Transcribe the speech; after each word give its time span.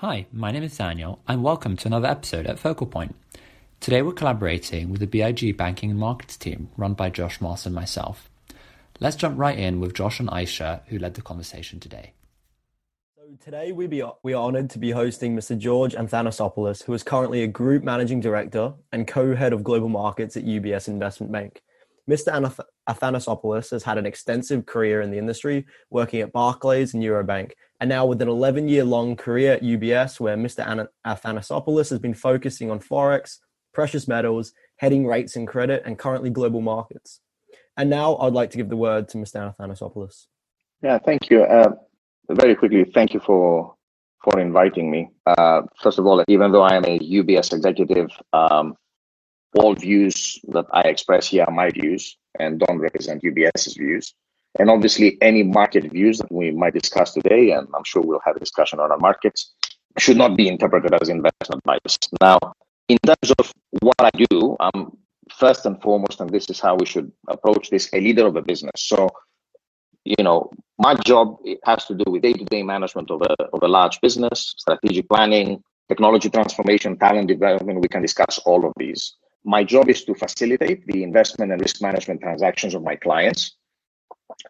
Hi, 0.00 0.24
my 0.32 0.50
name 0.50 0.62
is 0.62 0.78
Daniel, 0.78 1.20
and 1.28 1.42
welcome 1.42 1.76
to 1.76 1.86
another 1.86 2.08
episode 2.08 2.46
at 2.46 2.58
Focal 2.58 2.86
Point. 2.86 3.14
Today 3.80 4.00
we're 4.00 4.14
collaborating 4.14 4.88
with 4.88 5.00
the 5.00 5.06
BIG 5.06 5.58
Banking 5.58 5.90
and 5.90 5.98
Markets 5.98 6.38
team 6.38 6.70
run 6.78 6.94
by 6.94 7.10
Josh 7.10 7.38
Moss 7.38 7.66
and 7.66 7.74
myself. 7.74 8.30
Let's 8.98 9.14
jump 9.14 9.38
right 9.38 9.58
in 9.58 9.78
with 9.78 9.92
Josh 9.92 10.18
and 10.18 10.30
Aisha, 10.30 10.80
who 10.86 10.98
led 10.98 11.16
the 11.16 11.20
conversation 11.20 11.80
today. 11.80 12.14
So 13.14 13.24
today 13.44 13.72
we, 13.72 13.88
be, 13.88 14.02
we 14.22 14.32
are 14.32 14.42
honoured 14.42 14.70
to 14.70 14.78
be 14.78 14.92
hosting 14.92 15.36
Mr. 15.36 15.58
George 15.58 15.92
Athanasopoulos, 15.92 16.84
who 16.84 16.94
is 16.94 17.02
currently 17.02 17.42
a 17.42 17.46
Group 17.46 17.84
Managing 17.84 18.20
Director 18.20 18.72
and 18.92 19.06
Co-Head 19.06 19.52
of 19.52 19.62
Global 19.62 19.90
Markets 19.90 20.34
at 20.34 20.46
UBS 20.46 20.88
Investment 20.88 21.30
Bank. 21.30 21.60
Mr. 22.08 22.64
Athanasopoulos 22.88 23.70
has 23.70 23.82
had 23.82 23.98
an 23.98 24.06
extensive 24.06 24.64
career 24.64 25.02
in 25.02 25.10
the 25.10 25.18
industry, 25.18 25.66
working 25.90 26.22
at 26.22 26.32
Barclays 26.32 26.94
and 26.94 27.02
Eurobank, 27.02 27.52
and 27.80 27.88
now 27.88 28.04
with 28.04 28.20
an 28.20 28.28
11 28.28 28.68
year 28.68 28.84
long 28.84 29.16
career 29.16 29.54
at 29.54 29.62
UBS, 29.62 30.20
where 30.20 30.36
Mr. 30.36 30.88
Athanasopoulos 31.06 31.90
has 31.90 31.98
been 31.98 32.14
focusing 32.14 32.70
on 32.70 32.78
Forex, 32.78 33.38
precious 33.72 34.06
metals, 34.06 34.52
heading 34.76 35.06
rates 35.06 35.36
and 35.36 35.48
credit, 35.48 35.82
and 35.86 35.98
currently 35.98 36.30
global 36.30 36.60
markets. 36.60 37.20
And 37.76 37.88
now 37.88 38.16
I'd 38.18 38.34
like 38.34 38.50
to 38.50 38.58
give 38.58 38.68
the 38.68 38.76
word 38.76 39.08
to 39.08 39.18
Mr. 39.18 39.54
Athanasopoulos. 39.56 40.26
Yeah, 40.82 40.98
thank 40.98 41.30
you. 41.30 41.44
Uh, 41.44 41.72
very 42.28 42.54
quickly, 42.54 42.84
thank 42.84 43.14
you 43.14 43.20
for 43.20 43.74
for 44.22 44.38
inviting 44.38 44.90
me. 44.90 45.08
Uh, 45.24 45.62
first 45.82 45.98
of 45.98 46.06
all, 46.06 46.22
even 46.28 46.52
though 46.52 46.62
I 46.62 46.76
am 46.76 46.84
a 46.84 46.98
UBS 46.98 47.54
executive, 47.54 48.10
um, 48.34 48.76
all 49.54 49.74
views 49.74 50.38
that 50.48 50.66
I 50.72 50.82
express 50.82 51.28
here 51.28 51.44
are 51.44 51.52
my 51.52 51.70
views 51.70 52.18
and 52.38 52.60
don't 52.60 52.78
represent 52.78 53.22
UBS's 53.22 53.74
views. 53.78 54.14
And 54.58 54.68
obviously, 54.68 55.16
any 55.22 55.42
market 55.42 55.90
views 55.92 56.18
that 56.18 56.32
we 56.32 56.50
might 56.50 56.74
discuss 56.74 57.14
today, 57.14 57.52
and 57.52 57.68
I'm 57.74 57.84
sure 57.84 58.02
we'll 58.02 58.20
have 58.24 58.36
a 58.36 58.40
discussion 58.40 58.80
on 58.80 58.90
our 58.90 58.98
markets, 58.98 59.52
should 59.98 60.16
not 60.16 60.36
be 60.36 60.48
interpreted 60.48 60.92
as 60.94 61.08
investment 61.08 61.62
advice. 61.64 61.98
Now, 62.20 62.38
in 62.88 62.98
terms 63.06 63.32
of 63.38 63.52
what 63.80 63.94
I 64.00 64.10
do, 64.28 64.56
I'm 64.58 64.96
first 65.32 65.66
and 65.66 65.80
foremost, 65.80 66.20
and 66.20 66.30
this 66.30 66.50
is 66.50 66.58
how 66.58 66.74
we 66.76 66.86
should 66.86 67.10
approach 67.28 67.70
this, 67.70 67.88
a 67.92 68.00
leader 68.00 68.26
of 68.26 68.36
a 68.36 68.42
business. 68.42 68.72
So, 68.76 69.08
you 70.04 70.24
know, 70.24 70.50
my 70.78 70.94
job 70.94 71.36
has 71.64 71.86
to 71.86 71.94
do 71.94 72.10
with 72.10 72.22
day-to-day 72.22 72.62
management 72.62 73.10
of 73.10 73.22
a, 73.22 73.34
of 73.52 73.62
a 73.62 73.68
large 73.68 74.00
business, 74.00 74.54
strategic 74.58 75.08
planning, 75.08 75.62
technology 75.88 76.30
transformation, 76.30 76.98
talent 76.98 77.28
development. 77.28 77.80
We 77.80 77.88
can 77.88 78.02
discuss 78.02 78.38
all 78.44 78.66
of 78.66 78.72
these. 78.76 79.16
My 79.44 79.62
job 79.62 79.88
is 79.88 80.04
to 80.04 80.14
facilitate 80.14 80.86
the 80.86 81.02
investment 81.02 81.52
and 81.52 81.60
risk 81.60 81.80
management 81.80 82.20
transactions 82.20 82.74
of 82.74 82.82
my 82.82 82.96
clients. 82.96 83.56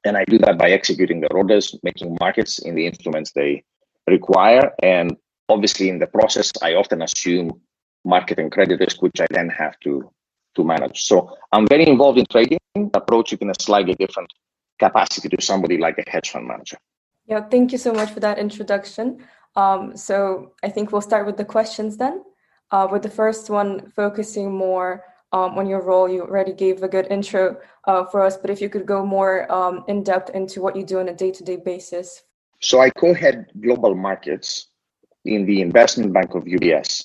And 0.04 0.16
I 0.16 0.24
do 0.24 0.38
that 0.38 0.58
by 0.58 0.70
executing 0.70 1.20
their 1.20 1.32
orders, 1.32 1.76
making 1.82 2.16
markets 2.20 2.58
in 2.58 2.74
the 2.74 2.86
instruments 2.86 3.32
they 3.32 3.64
require. 4.06 4.72
And 4.82 5.16
obviously, 5.48 5.88
in 5.88 5.98
the 5.98 6.06
process, 6.06 6.52
I 6.62 6.74
often 6.74 7.02
assume 7.02 7.60
market 8.04 8.38
and 8.38 8.50
credit 8.50 8.80
risk, 8.80 9.02
which 9.02 9.20
I 9.20 9.26
then 9.30 9.48
have 9.50 9.78
to, 9.80 10.10
to 10.56 10.64
manage. 10.64 11.02
So 11.02 11.36
I'm 11.52 11.66
very 11.66 11.86
involved 11.86 12.18
in 12.18 12.26
trading, 12.30 12.58
approach 12.94 13.32
it 13.32 13.42
in 13.42 13.50
a 13.50 13.54
slightly 13.60 13.94
different 13.94 14.32
capacity 14.78 15.28
to 15.28 15.42
somebody 15.42 15.76
like 15.76 15.98
a 15.98 16.10
hedge 16.10 16.30
fund 16.30 16.46
manager. 16.46 16.78
Yeah, 17.26 17.42
thank 17.48 17.72
you 17.72 17.78
so 17.78 17.92
much 17.92 18.10
for 18.10 18.20
that 18.20 18.38
introduction. 18.38 19.24
Um, 19.56 19.96
so 19.96 20.52
I 20.62 20.68
think 20.70 20.92
we'll 20.92 21.00
start 21.00 21.26
with 21.26 21.36
the 21.36 21.44
questions 21.44 21.96
then 21.96 22.22
uh, 22.70 22.88
with 22.90 23.02
the 23.02 23.10
first 23.10 23.50
one 23.50 23.90
focusing 23.90 24.52
more 24.52 25.04
um, 25.32 25.58
on 25.58 25.66
your 25.66 25.82
role. 25.82 26.08
You 26.08 26.22
already 26.22 26.52
gave 26.52 26.82
a 26.82 26.88
good 26.88 27.06
intro 27.10 27.56
uh, 27.86 28.04
for 28.04 28.22
us, 28.22 28.36
but 28.36 28.50
if 28.50 28.60
you 28.60 28.68
could 28.68 28.86
go 28.86 29.04
more 29.04 29.50
um, 29.52 29.84
in 29.88 30.02
depth 30.02 30.30
into 30.30 30.60
what 30.60 30.76
you 30.76 30.84
do 30.84 31.00
on 31.00 31.08
a 31.08 31.14
day 31.14 31.30
to 31.30 31.44
day 31.44 31.56
basis. 31.56 32.22
So 32.60 32.80
I 32.80 32.90
co 32.90 33.14
head 33.14 33.46
global 33.60 33.94
markets 33.94 34.68
in 35.24 35.46
the 35.46 35.60
investment 35.60 36.12
bank 36.12 36.34
of 36.34 36.44
UBS. 36.44 37.04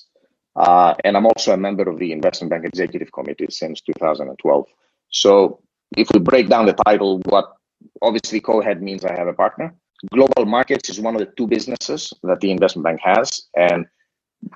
Uh, 0.54 0.94
and 1.04 1.16
I'm 1.16 1.26
also 1.26 1.52
a 1.52 1.56
member 1.56 1.88
of 1.88 1.98
the 1.98 2.12
investment 2.12 2.50
bank 2.50 2.64
executive 2.64 3.12
committee 3.12 3.46
since 3.50 3.80
2012. 3.82 4.66
So 5.10 5.60
if 5.96 6.08
we 6.12 6.20
break 6.20 6.48
down 6.48 6.66
the 6.66 6.72
title, 6.72 7.20
what 7.26 7.52
obviously 8.00 8.40
co-head 8.40 8.82
means 8.82 9.04
I 9.04 9.14
have 9.14 9.28
a 9.28 9.34
partner. 9.34 9.74
Global 10.12 10.46
markets 10.46 10.88
is 10.88 11.00
one 11.00 11.14
of 11.14 11.20
the 11.20 11.32
two 11.36 11.46
businesses 11.46 12.12
that 12.22 12.40
the 12.40 12.50
investment 12.50 12.84
bank 12.84 13.00
has, 13.02 13.48
and 13.54 13.86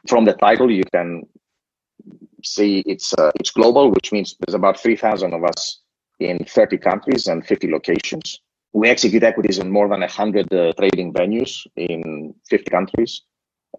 from 0.06 0.24
the 0.24 0.34
title, 0.34 0.70
you 0.70 0.84
can 0.92 1.22
see 2.44 2.82
it's 2.86 3.12
uh, 3.14 3.30
it's 3.36 3.50
global, 3.50 3.90
which 3.90 4.12
means 4.12 4.36
there's 4.40 4.54
about 4.54 4.80
3,000 4.80 5.32
of 5.32 5.44
us 5.44 5.80
in 6.18 6.44
30 6.44 6.78
countries 6.78 7.26
and 7.26 7.46
50 7.46 7.70
locations. 7.70 8.40
We 8.72 8.88
execute 8.88 9.22
equities 9.22 9.58
in 9.58 9.70
more 9.70 9.88
than 9.88 10.00
100 10.00 10.52
uh, 10.52 10.72
trading 10.74 11.12
venues 11.12 11.66
in 11.76 12.34
50 12.48 12.70
countries. 12.70 13.22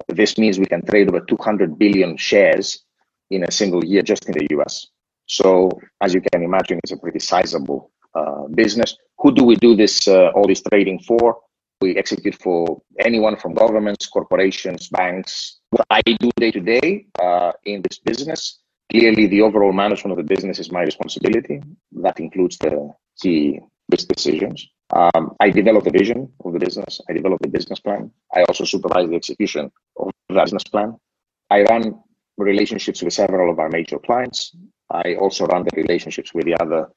This 0.08 0.38
means 0.38 0.60
we 0.60 0.66
can 0.66 0.86
trade 0.86 1.10
over 1.10 1.22
200 1.22 1.78
billion 1.78 2.18
shares 2.18 2.84
in 3.30 3.44
a 3.44 3.52
single 3.52 3.84
year 3.86 4.02
just 4.02 4.26
in 4.26 4.34
the 4.34 4.48
US. 4.58 4.88
So, 5.28 5.70
as 6.02 6.14
you 6.14 6.22
can 6.22 6.44
imagine, 6.44 6.80
it's 6.84 6.92
a 6.92 6.98
pretty 6.98 7.20
sizable 7.20 7.92
uh, 8.14 8.48
business. 8.54 8.98
Who 9.20 9.34
do 9.34 9.44
we 9.44 9.56
do 9.56 9.76
this 9.76 10.08
uh, 10.08 10.32
all 10.36 10.48
this 10.48 10.62
trading 10.62 11.00
for? 11.00 11.38
We 11.82 11.98
execute 11.98 12.36
for 12.36 12.82
anyone 13.00 13.36
from 13.36 13.54
governments, 13.54 14.08
corporations, 14.08 14.90
banks. 14.90 15.60
What 15.72 15.88
I 15.90 16.02
do 16.02 16.30
day 16.38 16.52
to 16.52 16.60
day 16.60 17.08
uh, 17.22 17.54
in 17.66 17.82
this 17.82 18.00
business, 18.00 18.60
clearly 18.92 19.28
the 19.28 19.42
overall 19.42 19.74
management 19.74 20.12
of 20.12 20.18
the 20.18 20.34
business 20.36 20.60
is 20.60 20.72
my 20.72 20.84
responsibility. 20.84 21.62
That 21.94 22.20
includes 22.20 22.58
the 22.58 22.94
key 23.20 23.60
business 23.90 24.06
decisions. 24.16 24.68
Um, 24.94 25.36
I 25.40 25.50
develop 25.50 25.84
the 25.86 25.92
vision 25.92 26.32
of 26.46 26.54
the 26.54 26.60
business. 26.60 27.02
I 27.10 27.14
develop 27.14 27.40
the 27.42 27.48
business 27.48 27.80
plan. 27.80 28.12
I 28.34 28.44
also 28.44 28.66
supervise 28.66 29.10
the 29.10 29.16
execution 29.16 29.72
of 29.98 30.12
the 30.30 30.36
business 30.36 30.64
plan. 30.64 30.98
I 31.50 31.64
run 31.64 32.00
relationships 32.38 33.02
with 33.02 33.14
several 33.14 33.52
of 33.52 33.60
our 33.60 33.70
major 33.70 34.00
clients. 34.00 34.56
I 34.90 35.16
also 35.16 35.46
run 35.46 35.64
the 35.64 35.82
relationships 35.82 36.34
with 36.34 36.46
the 36.46 36.56
other 36.62 36.90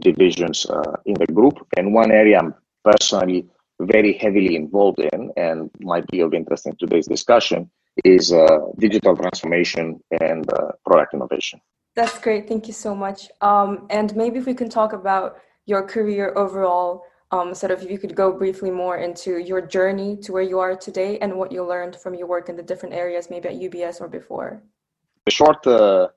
divisions 0.00 0.66
uh, 0.66 0.96
in 1.04 1.14
the 1.14 1.26
group. 1.26 1.66
And 1.76 1.94
one 1.94 2.10
area 2.10 2.38
I'm 2.38 2.54
personally 2.84 3.46
very 3.86 4.12
heavily 4.14 4.56
involved 4.56 5.00
in 5.00 5.30
and 5.36 5.70
might 5.80 6.06
be 6.08 6.20
of 6.20 6.34
interest 6.34 6.66
in 6.66 6.76
today's 6.76 7.06
discussion 7.06 7.70
is 8.04 8.32
uh, 8.32 8.58
digital 8.78 9.16
transformation 9.16 10.00
and 10.20 10.50
uh, 10.52 10.72
product 10.86 11.14
innovation. 11.14 11.60
That's 11.94 12.18
great. 12.18 12.48
Thank 12.48 12.66
you 12.66 12.72
so 12.72 12.94
much. 12.94 13.28
Um, 13.40 13.86
and 13.90 14.16
maybe 14.16 14.38
if 14.38 14.46
we 14.46 14.54
can 14.54 14.70
talk 14.70 14.92
about 14.92 15.36
your 15.66 15.86
career 15.86 16.32
overall, 16.36 17.04
um, 17.30 17.54
sort 17.54 17.72
of 17.72 17.82
if 17.82 17.90
you 17.90 17.98
could 17.98 18.14
go 18.14 18.32
briefly 18.32 18.70
more 18.70 18.96
into 18.98 19.38
your 19.38 19.60
journey 19.60 20.16
to 20.18 20.32
where 20.32 20.42
you 20.42 20.58
are 20.58 20.76
today 20.76 21.18
and 21.18 21.34
what 21.34 21.52
you 21.52 21.64
learned 21.64 21.96
from 21.96 22.14
your 22.14 22.26
work 22.26 22.48
in 22.48 22.56
the 22.56 22.62
different 22.62 22.94
areas, 22.94 23.28
maybe 23.30 23.48
at 23.48 23.54
UBS 23.54 24.00
or 24.00 24.08
before. 24.08 24.62
The 25.26 25.32
short 25.32 25.66
uh, 25.66 26.08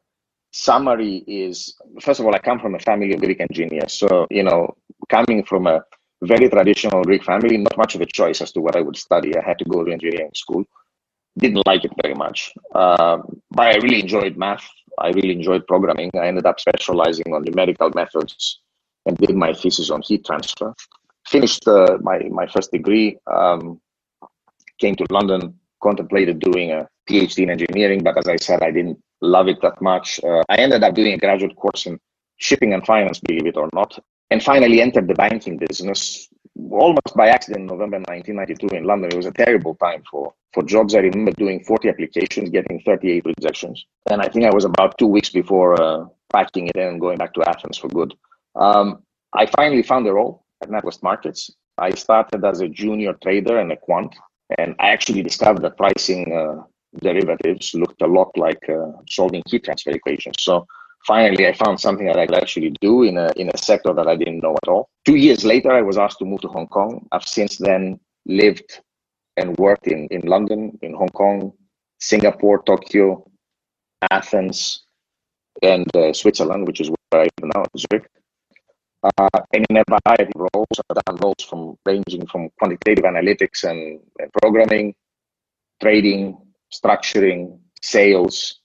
summary 0.52 1.24
is 1.28 1.76
first 2.02 2.20
of 2.20 2.26
all, 2.26 2.36
I 2.36 2.40
come 2.40 2.60
from 2.60 2.76
a 2.76 2.80
family 2.80 3.14
of 3.14 3.22
Greek 3.22 3.40
engineers. 3.40 3.94
So, 3.94 4.28
you 4.30 4.44
know, 4.44 4.76
coming 5.10 5.44
from 5.44 5.68
a 5.68 5.84
very 6.22 6.50
traditional 6.50 7.04
Greek 7.04 7.24
family, 7.24 7.58
not 7.58 7.78
much 7.78 7.96
of 7.96 8.02
a 8.02 8.06
choice 8.06 8.42
as 8.42 8.52
to 8.54 8.62
what 8.62 8.76
I 8.76 8.82
would 8.82 8.98
study. 8.98 9.36
I 9.38 9.44
had 9.44 9.60
to 9.60 9.66
go 9.66 9.84
to 9.84 9.92
engineering 9.92 10.32
school. 10.34 10.64
Didn't 11.38 11.66
like 11.66 11.84
it 11.84 11.92
very 12.02 12.16
much, 12.16 12.54
um, 12.74 13.42
but 13.52 13.68
I 13.68 13.76
really 13.78 14.00
enjoyed 14.00 14.38
math. 14.38 14.66
I 14.98 15.10
really 15.10 15.34
enjoyed 15.34 15.68
programming. 15.68 16.10
I 16.16 16.28
ended 16.28 16.46
up 16.46 16.62
specializing 16.62 17.34
on 17.34 17.44
numerical 17.44 17.90
methods 17.94 18.62
and 19.06 19.18
did 19.18 19.36
my 19.36 19.54
thesis 19.54 19.90
on 19.90 20.02
heat 20.02 20.26
transfer. 20.26 20.74
Finished 21.28 21.68
uh, 21.68 21.98
my 22.02 22.20
my 22.32 22.48
first 22.48 22.72
degree. 22.72 23.18
Um, 23.28 23.82
came 24.80 24.96
to 24.96 25.06
London, 25.10 25.60
contemplated 25.84 26.40
doing 26.40 26.72
a 26.72 26.88
PhD 27.10 27.44
in 27.44 27.50
engineering, 27.50 28.02
but 28.02 28.18
as 28.18 28.28
I 28.28 28.38
said, 28.38 28.64
I 28.64 28.72
didn't 28.72 28.98
love 29.22 29.50
it 29.50 29.62
that 29.62 29.82
much. 29.82 30.22
Uh, 30.24 30.44
I 30.48 30.56
ended 30.56 30.84
up 30.84 30.96
doing 30.96 31.14
a 31.14 31.18
graduate 31.18 31.56
course 31.58 31.86
in 31.86 32.00
shipping 32.38 32.74
and 32.74 32.86
finance, 32.86 33.20
believe 33.20 33.46
it 33.46 33.58
or 33.58 33.70
not 33.74 34.00
and 34.32 34.44
finally 34.44 34.82
entered 34.82 35.08
the 35.08 35.14
banking 35.14 35.58
business 35.58 36.30
almost 36.72 37.16
by 37.16 37.28
accident 37.28 37.62
in 37.62 37.68
November 37.68 37.98
1992 37.98 38.76
in 38.76 38.84
London. 38.84 39.12
It 39.12 39.18
was 39.18 39.26
a 39.26 39.32
terrible 39.32 39.76
time 39.76 40.04
for, 40.10 40.34
for 40.54 40.64
jobs. 40.64 40.96
I 40.96 41.00
remember 41.00 41.32
doing 41.32 41.64
40 41.64 41.90
applications, 41.90 42.50
getting 42.50 42.82
38 42.86 43.26
rejections. 43.26 43.86
And 44.10 44.22
I 44.22 44.28
think 44.28 44.46
I 44.46 44.54
was 44.54 44.66
about 44.66 44.98
two 44.98 45.08
weeks 45.08 45.30
before 45.30 45.82
uh, 45.82 46.06
packing 46.32 46.68
it 46.68 46.76
in 46.76 46.88
and 46.88 47.02
going 47.02 47.18
back 47.18 47.34
to 47.34 47.44
Athens 47.48 47.78
for 47.78 47.90
good. 47.90 48.14
Um, 48.56 49.04
I 49.34 49.46
finally 49.48 49.84
found 49.84 50.08
a 50.08 50.14
role 50.14 50.46
at 50.62 50.70
NatWest 50.70 51.04
Markets. 51.04 51.52
I 51.78 51.92
started 51.92 52.44
as 52.46 52.62
a 52.62 52.70
junior 52.70 53.14
trader 53.22 53.60
and 53.60 53.72
a 53.72 53.78
quant. 53.78 54.16
And 54.58 54.76
I 54.80 54.90
actually 54.90 55.24
discovered 55.24 55.62
that 55.64 55.78
pricing 55.78 56.32
uh, 56.32 56.64
derivatives 57.02 57.74
looked 57.74 58.02
a 58.02 58.08
lot 58.08 58.32
like 58.38 58.70
uh, 58.70 58.92
solving 59.10 59.44
heat 59.48 59.66
transfer 59.66 59.92
equations. 59.92 60.36
So 60.40 60.66
finally 61.06 61.48
I 61.48 61.54
found 61.54 61.80
something 61.80 62.08
that 62.08 62.18
I 62.18 62.26
could 62.26 62.42
actually 62.42 62.72
do 62.82 63.04
in 63.04 63.18
a 63.18 63.32
in 63.36 63.50
a 63.54 63.58
sector 63.58 63.94
that 63.94 64.08
I 64.08 64.16
didn't 64.16 64.40
know 64.40 64.56
at 64.64 64.68
all. 64.68 64.90
Two 65.06 65.16
years 65.16 65.46
later, 65.46 65.72
I 65.72 65.82
was 65.82 65.98
asked 65.98 66.20
to 66.20 66.26
move 66.26 66.42
to 66.42 66.48
Hong 66.50 66.68
Kong. 66.68 67.08
I've 67.12 67.28
since 67.28 67.58
then 67.58 68.00
lived 68.26 68.82
and 69.38 69.58
worked 69.58 69.88
in 69.88 70.08
in 70.12 70.22
London, 70.22 70.78
in 70.82 70.94
Hong 70.94 71.10
Kong, 71.10 71.54
Singapore, 72.00 72.64
Tokyo, 72.64 73.30
Athens, 74.12 74.86
and 75.62 75.88
uh, 75.96 76.14
Switzerland, 76.14 76.68
which 76.68 76.82
is 76.82 76.90
where 76.90 77.24
I 77.24 77.28
am 77.42 77.50
now, 77.56 77.64
Zurich. 77.78 78.10
Uh, 79.04 79.40
and 79.54 79.66
in 79.70 79.78
a 79.78 79.84
variety 79.88 80.32
of 80.34 80.48
roles, 80.54 80.80
I've 80.90 80.98
done 81.06 81.18
roles 81.18 81.44
from 81.48 81.78
ranging 81.86 82.26
from 82.26 82.50
quantitative 82.58 83.06
analytics 83.06 83.64
and, 83.64 84.00
and 84.18 84.32
programming, 84.42 84.96
trading, 85.80 86.38
structuring, 86.74 87.60
sales, 87.84 88.62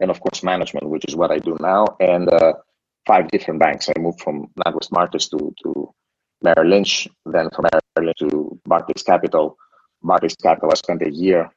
and 0.00 0.10
of 0.10 0.20
course 0.20 0.42
management, 0.42 0.88
which 0.88 1.04
is 1.08 1.16
what 1.16 1.30
I 1.30 1.38
do 1.38 1.56
now, 1.60 1.86
and 2.00 2.28
uh, 2.28 2.54
five 3.06 3.28
different 3.28 3.60
banks. 3.60 3.88
I 3.88 3.98
moved 4.00 4.20
from 4.20 4.48
NatWest 4.64 4.92
Markets 4.92 5.28
to 5.28 5.54
to 5.62 5.94
Merrill 6.42 6.68
Lynch, 6.68 7.08
then 7.26 7.48
from 7.50 7.66
Merrill 7.70 8.06
Lynch 8.08 8.18
to 8.18 8.60
Barclays 8.66 9.02
Capital. 9.02 9.56
Barclays 10.02 10.36
Capital, 10.36 10.70
I 10.70 10.74
spent 10.74 11.02
a 11.02 11.10
year 11.10 11.50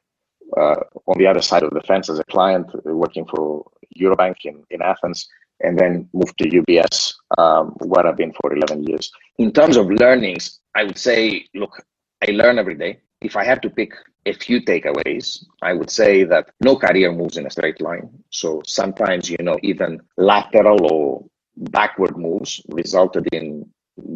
uh, 0.56 0.80
on 1.06 1.18
the 1.18 1.26
other 1.26 1.42
side 1.42 1.62
of 1.62 1.70
the 1.70 1.82
fence 1.82 2.08
as 2.08 2.18
a 2.18 2.24
client, 2.24 2.66
uh, 2.74 2.94
working 2.94 3.26
for 3.26 3.70
Eurobank 4.00 4.36
in, 4.44 4.64
in 4.70 4.80
Athens, 4.82 5.28
and 5.60 5.78
then 5.78 6.08
moved 6.12 6.38
to 6.38 6.48
UBS, 6.48 7.14
um, 7.36 7.74
where 7.80 8.06
I've 8.06 8.16
been 8.16 8.32
for 8.40 8.54
11 8.54 8.84
years. 8.84 9.10
In 9.38 9.52
terms 9.52 9.76
of 9.76 9.90
learnings, 9.90 10.60
I 10.74 10.84
would 10.84 10.98
say, 10.98 11.46
look, 11.54 11.84
I 12.26 12.30
learn 12.30 12.58
every 12.58 12.76
day. 12.76 13.00
If 13.20 13.36
I 13.36 13.44
had 13.44 13.62
to 13.62 13.70
pick 13.70 13.92
a 14.26 14.32
few 14.32 14.60
takeaways, 14.62 15.44
I 15.62 15.72
would 15.72 15.90
say 15.90 16.24
that 16.24 16.50
no 16.60 16.76
career 16.76 17.12
moves 17.12 17.36
in 17.36 17.46
a 17.46 17.50
straight 17.50 17.80
line. 17.80 18.08
So 18.30 18.62
sometimes, 18.64 19.28
you 19.30 19.38
know, 19.40 19.58
even 19.62 20.00
lateral 20.16 20.92
or 20.92 21.24
backward 21.56 22.16
moves 22.16 22.60
resulted 22.68 23.26
in 23.32 23.68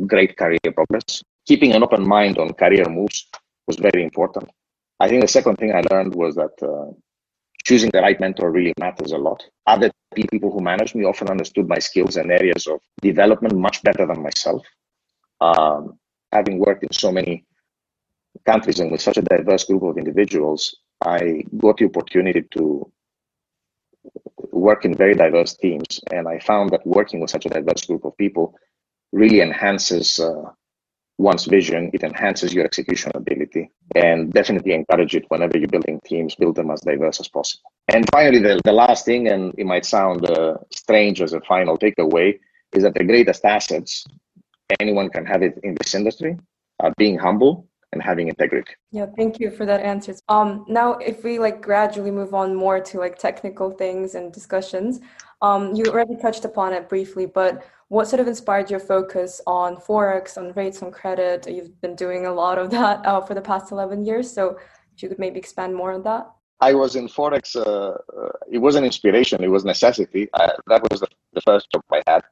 great 0.06 0.37
career 0.37 0.58
progress. 0.75 1.22
Keeping 1.46 1.72
an 1.72 1.82
open 1.82 2.06
mind 2.06 2.38
on 2.38 2.52
career 2.52 2.88
moves 2.88 3.26
was 3.66 3.76
very 3.76 4.04
important. 4.04 4.49
I 5.00 5.08
think 5.08 5.22
the 5.22 5.28
second 5.28 5.56
thing 5.56 5.75
I 5.75 5.82
learned 5.90 6.14
was 6.14 6.37
that 6.37 6.54
uh, 6.62 6.93
choosing 7.64 7.90
the 7.93 8.00
right 8.00 8.20
mentor 8.20 8.52
really 8.52 8.72
matters 8.78 9.12
a 9.12 9.19
lot. 9.19 9.43
Other 9.66 9.90
people 10.14 10.52
who 10.52 10.60
managed 10.60 10.94
me 10.94 11.04
often 11.04 11.28
understood 11.28 11.69
my 11.69 11.78
skills 11.78 12.16
and 12.16 12.31
areas 12.31 12.66
of 12.69 12.81
development 13.00 13.56
much 13.56 13.82
better 13.82 14.06
than 14.06 14.22
myself. 14.22 14.62
Um, 15.40 15.99
having 16.31 16.58
worked 16.58 16.84
in 16.84 16.93
so 16.93 17.10
many 17.10 17.44
countries 18.44 18.81
and 18.81 18.91
with 18.91 19.00
such 19.00 19.17
a 19.17 19.23
diverse 19.23 19.65
group 19.65 19.83
of 19.83 19.99
individuals, 19.99 20.77
I 21.00 21.44
got 21.59 21.79
the 21.79 21.87
opportunity 21.87 22.43
to 22.53 22.91
work 24.50 24.85
in 24.85 24.94
very 24.94 25.15
diverse 25.15 25.55
teams. 25.55 26.00
And 26.12 26.29
I 26.29 26.39
found 26.39 26.71
that 26.71 26.87
working 26.87 27.21
with 27.21 27.31
such 27.31 27.47
a 27.47 27.50
diverse 27.50 27.87
group 27.87 28.05
of 28.05 28.17
people 28.17 28.55
really 29.12 29.41
enhances 29.41 30.19
uh, 30.21 30.50
one's 31.19 31.44
vision, 31.44 31.91
it 31.93 32.03
enhances 32.03 32.53
your 32.55 32.65
execution 32.65 33.12
ability, 33.15 33.71
and 33.94 34.33
definitely 34.33 34.73
encourage 34.73 35.15
it 35.15 35.25
whenever 35.29 35.59
you're 35.59 35.69
building 35.69 36.00
teams, 36.05 36.35
build 36.35 36.56
them 36.56 36.71
as 36.71 36.81
diverse 36.81 37.21
as 37.21 37.29
possible. 37.29 37.71
And 37.88 38.09
finally, 38.11 38.41
the, 38.41 38.61
the 38.65 38.73
last 38.73 39.05
thing, 39.05 39.29
and 39.29 39.55
it 39.59 39.67
might 39.67 39.85
sound 39.85 40.29
uh, 40.29 40.56
strange 40.73 41.21
as 41.21 41.33
a 41.33 41.41
final 41.43 41.79
takeaway, 41.79 42.38
is 42.73 42.83
that 42.83 42.95
the 42.95 43.05
greatest 43.05 43.45
assets 43.45 44.05
anyone 44.81 45.11
can 45.11 45.27
have 45.27 45.43
it 45.43 45.59
in 45.62 45.77
this 45.81 45.95
industry 45.95 46.37
are 46.81 46.93
being 46.97 47.19
humble 47.19 47.69
and 47.93 48.03
having 48.03 48.29
integrity. 48.29 48.75
Yeah, 48.91 49.06
thank 49.17 49.39
you 49.39 49.50
for 49.50 49.67
that 49.67 49.81
answer. 49.81 50.15
Um, 50.29 50.65
now, 50.69 50.94
if 50.94 51.25
we 51.25 51.39
like 51.39 51.61
gradually 51.61 52.11
move 52.11 52.35
on 52.35 52.55
more 52.55 52.81
to 52.81 52.99
like 52.99 53.19
technical 53.19 53.71
things 53.71 54.15
and 54.15 54.33
discussions, 54.33 55.00
um, 55.43 55.75
you 55.75 55.85
already 55.87 56.17
touched 56.17 56.44
upon 56.44 56.73
it 56.73 56.89
briefly, 56.89 57.27
but 57.27 57.65
what 57.89 58.09
sort 58.09 58.21
of 58.21 58.27
inspired 58.27 58.71
your 58.71 58.81
focus 58.81 59.41
on 59.47 59.77
forex, 59.77 60.39
on 60.39 60.53
rates, 60.53 60.83
on 60.83 60.91
credit? 60.91 61.47
You've 61.49 61.79
been 61.81 61.94
doing 61.94 62.27
a 62.27 62.33
lot 62.33 62.59
of 62.59 62.71
that 62.71 63.05
uh, 63.05 63.21
for 63.21 63.35
the 63.35 63.43
past 63.43 63.73
eleven 63.73 64.05
years, 64.05 64.33
so 64.33 64.59
if 64.95 65.03
you 65.03 65.09
could 65.09 65.19
maybe 65.19 65.38
expand 65.38 65.75
more 65.75 65.93
on 65.93 66.03
that. 66.05 66.31
I 66.61 66.75
was 66.75 66.97
in 66.97 67.09
forex. 67.09 67.56
Uh, 67.56 67.99
uh, 68.17 68.33
it 68.50 68.59
was 68.59 68.77
an 68.77 68.85
inspiration. 68.85 69.43
It 69.43 69.49
was 69.49 69.65
necessity. 69.65 70.29
Uh, 70.33 70.53
that 70.69 70.83
was 70.91 71.00
the, 71.00 71.09
the 71.33 71.41
first 71.43 71.71
job 71.73 71.83
I 71.93 72.03
had. 72.06 72.23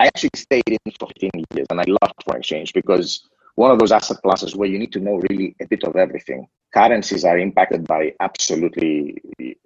I 0.00 0.08
actually 0.08 0.30
stayed 0.34 0.64
in 0.66 0.78
for 0.98 1.08
15 1.08 1.30
years, 1.54 1.66
and 1.70 1.80
I 1.80 1.84
loved 1.86 2.14
foreign 2.24 2.40
exchange 2.40 2.72
because 2.74 3.26
one 3.56 3.70
of 3.70 3.78
those 3.78 3.92
asset 3.92 4.18
classes 4.22 4.54
where 4.54 4.68
you 4.68 4.78
need 4.78 4.92
to 4.92 5.00
know 5.00 5.20
really 5.28 5.56
a 5.60 5.66
bit 5.66 5.82
of 5.84 5.96
everything. 5.96 6.46
Currencies 6.72 7.24
are 7.24 7.38
impacted 7.38 7.86
by 7.86 8.12
absolutely 8.20 9.16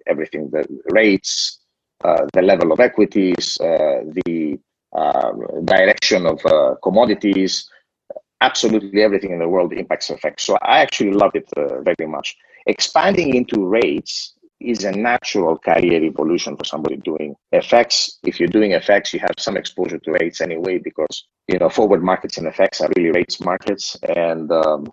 everything 0.07 0.49
the 0.49 0.65
rates, 0.91 1.59
uh, 2.03 2.25
the 2.33 2.41
level 2.41 2.71
of 2.71 2.79
equities, 2.79 3.59
uh, 3.59 4.01
the 4.25 4.59
uh, 4.95 5.31
direction 5.65 6.25
of 6.25 6.43
uh, 6.45 6.75
commodities, 6.81 7.69
absolutely 8.39 9.03
everything 9.03 9.31
in 9.31 9.39
the 9.39 9.47
world 9.47 9.73
impacts 9.73 10.09
FX. 10.09 10.41
So 10.41 10.57
I 10.61 10.79
actually 10.79 11.11
love 11.11 11.31
it 11.35 11.49
uh, 11.57 11.81
very 11.81 12.07
much. 12.07 12.35
Expanding 12.67 13.35
into 13.35 13.67
rates 13.67 14.33
is 14.61 14.83
a 14.83 14.91
natural 14.91 15.57
career 15.57 16.03
evolution 16.03 16.55
for 16.55 16.63
somebody 16.63 16.97
doing 16.97 17.35
FX. 17.53 18.17
If 18.23 18.39
you're 18.39 18.47
doing 18.49 18.71
FX, 18.71 19.13
you 19.13 19.19
have 19.19 19.35
some 19.37 19.57
exposure 19.57 19.99
to 19.99 20.11
rates 20.13 20.41
anyway, 20.41 20.77
because 20.77 21.25
you 21.47 21.59
know 21.59 21.69
forward 21.69 22.03
markets 22.03 22.37
in 22.37 22.45
FX 22.45 22.81
are 22.81 22.91
really 22.95 23.11
rates 23.11 23.39
markets, 23.41 23.97
and 24.15 24.51
um, 24.51 24.87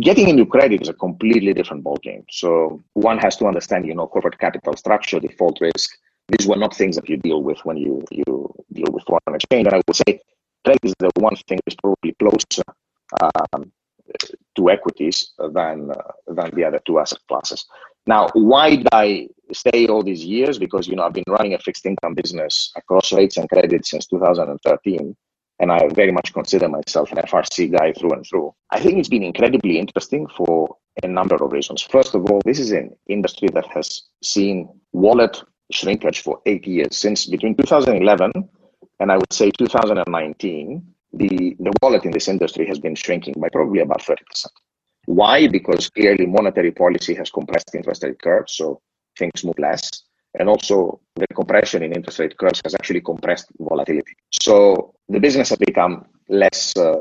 getting 0.00 0.28
into 0.28 0.46
credit 0.46 0.82
is 0.82 0.88
a 0.88 0.94
completely 0.94 1.54
different 1.54 1.84
ballgame. 1.84 2.24
So 2.30 2.82
one 2.94 3.18
has 3.18 3.36
to 3.36 3.46
understand, 3.46 3.86
you 3.86 3.94
know, 3.94 4.06
corporate 4.06 4.38
capital 4.38 4.76
structure, 4.76 5.20
default 5.20 5.60
risk. 5.60 5.90
These 6.28 6.46
were 6.46 6.56
not 6.56 6.74
things 6.74 6.96
that 6.96 7.08
you 7.08 7.18
deal 7.18 7.42
with 7.42 7.58
when 7.64 7.76
you 7.76 8.04
you 8.10 8.24
deal 8.72 8.90
with 8.90 9.04
foreign 9.04 9.34
exchange. 9.34 9.66
And 9.66 9.74
I 9.74 9.82
would 9.86 9.96
say 9.96 10.20
credit 10.64 10.84
is 10.84 10.94
the 10.98 11.10
one 11.16 11.36
thing 11.48 11.58
that's 11.64 11.76
probably 11.76 12.14
closer 12.18 12.62
um, 13.20 13.70
to 14.56 14.70
equities 14.70 15.32
than 15.38 15.90
than 16.26 16.50
the 16.54 16.64
other 16.64 16.80
two 16.86 16.98
asset 16.98 17.18
classes. 17.28 17.64
Now, 18.06 18.28
why 18.34 18.76
did 18.76 18.88
I 18.92 19.28
stay 19.52 19.86
all 19.86 20.02
these 20.02 20.24
years? 20.24 20.58
Because 20.58 20.86
you 20.86 20.96
know 20.96 21.04
I've 21.04 21.12
been 21.12 21.24
running 21.28 21.54
a 21.54 21.58
fixed 21.58 21.86
income 21.86 22.14
business 22.14 22.72
across 22.76 23.12
rates 23.12 23.36
and 23.36 23.48
credit 23.48 23.86
since 23.86 24.06
2013, 24.06 25.16
and 25.60 25.72
I 25.72 25.88
very 25.88 26.12
much 26.12 26.32
consider 26.32 26.68
myself 26.68 27.12
an 27.12 27.18
FRC 27.18 27.72
guy 27.72 27.92
through 27.92 28.12
and 28.12 28.26
through. 28.26 28.54
I 28.70 28.80
think 28.80 28.98
it's 28.98 29.08
been 29.08 29.22
incredibly 29.22 29.78
interesting 29.78 30.26
for 30.36 30.76
a 31.02 31.08
number 31.08 31.36
of 31.36 31.52
reasons. 31.52 31.82
First 31.82 32.14
of 32.14 32.30
all, 32.30 32.40
this 32.44 32.58
is 32.58 32.72
an 32.72 32.94
industry 33.08 33.48
that 33.54 33.66
has 33.68 34.02
seen 34.22 34.68
wallet 34.92 35.42
shrinkage 35.72 36.20
for 36.20 36.40
eight 36.46 36.66
years 36.66 36.96
since 36.96 37.26
between 37.26 37.56
2011 37.56 38.32
and 39.00 39.10
I 39.10 39.16
would 39.16 39.32
say 39.32 39.50
2019 39.50 40.93
the, 41.16 41.56
the 41.58 41.72
wallet 41.82 42.04
in 42.04 42.10
this 42.10 42.28
industry 42.28 42.66
has 42.66 42.78
been 42.78 42.94
shrinking 42.94 43.34
by 43.38 43.48
probably 43.48 43.80
about 43.80 44.02
30%. 44.02 44.16
Why? 45.06 45.46
Because 45.48 45.90
clearly 45.90 46.26
monetary 46.26 46.72
policy 46.72 47.14
has 47.14 47.30
compressed 47.30 47.74
interest 47.74 48.02
rate 48.02 48.20
curves, 48.20 48.54
so 48.54 48.80
things 49.18 49.44
move 49.44 49.58
less. 49.58 49.90
And 50.38 50.48
also 50.48 51.00
the 51.14 51.26
compression 51.28 51.82
in 51.82 51.92
interest 51.92 52.18
rate 52.18 52.36
curves 52.36 52.60
has 52.64 52.74
actually 52.74 53.02
compressed 53.02 53.46
volatility. 53.58 54.14
So 54.30 54.94
the 55.08 55.20
business 55.20 55.50
has 55.50 55.58
become 55.58 56.06
less 56.28 56.76
uh, 56.76 56.98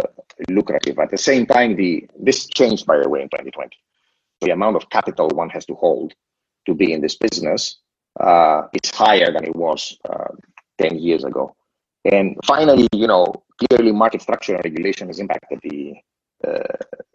lucrative. 0.50 1.00
At 1.00 1.12
the 1.12 1.18
same 1.18 1.46
time, 1.46 1.76
the 1.76 2.08
this 2.20 2.46
changed, 2.48 2.86
by 2.86 2.98
the 3.02 3.10
way, 3.10 3.22
in 3.22 3.30
2020. 3.30 3.76
The 4.42 4.52
amount 4.52 4.76
of 4.76 4.90
capital 4.90 5.30
one 5.30 5.50
has 5.50 5.66
to 5.66 5.74
hold 5.74 6.14
to 6.68 6.74
be 6.76 6.94
in 6.94 7.02
this 7.02 7.16
business 7.16 7.80
uh, 8.20 8.64
is 8.74 8.92
higher 8.92 9.32
than 9.32 9.46
it 9.46 9.56
was 9.56 9.98
uh, 10.08 10.36
10 10.80 11.00
years 11.00 11.24
ago. 11.24 11.56
And 12.06 12.38
finally, 12.46 12.88
you 12.94 13.08
know, 13.08 13.44
clearly 13.70 13.92
market 13.92 14.22
structure 14.22 14.56
and 14.56 14.64
regulation 14.64 15.08
has 15.08 15.20
impacted 15.20 15.60
the 15.64 15.96
uh, 16.46 16.60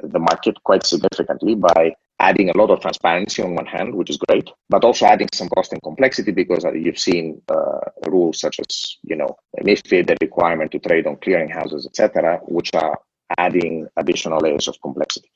the 0.03 0.19
market 0.19 0.57
quite 0.65 0.87
significantly 0.87 1.55
by 1.55 1.95
adding 2.19 2.49
a 2.49 2.57
lot 2.57 2.71
of 2.71 2.81
transparency 2.81 3.43
on 3.43 3.55
one 3.55 3.67
hand, 3.67 3.95
which 3.95 4.09
is 4.09 4.17
great, 4.17 4.49
but 4.71 4.85
also 4.85 5.05
adding 5.05 5.29
some 5.35 5.49
cost 5.51 5.73
and 5.73 5.83
complexity 5.83 6.33
because 6.33 6.65
uh, 6.65 6.73
you've 6.73 6.99
seen 6.99 7.41
uh, 7.49 7.81
rules 8.07 8.41
such 8.41 8.59
as 8.59 8.97
you 9.03 9.17
know 9.17 9.37
MiFID, 9.61 10.07
the 10.07 10.17
requirement 10.21 10.71
to 10.73 10.79
trade 10.79 11.07
on 11.07 11.17
clearinghouses, 11.17 11.85
etc., 11.87 12.41
which 12.45 12.71
are 12.75 12.99
adding 13.37 13.87
additional 13.99 14.41
layers 14.41 14.67
of 14.67 14.81
complexity. 14.81 15.31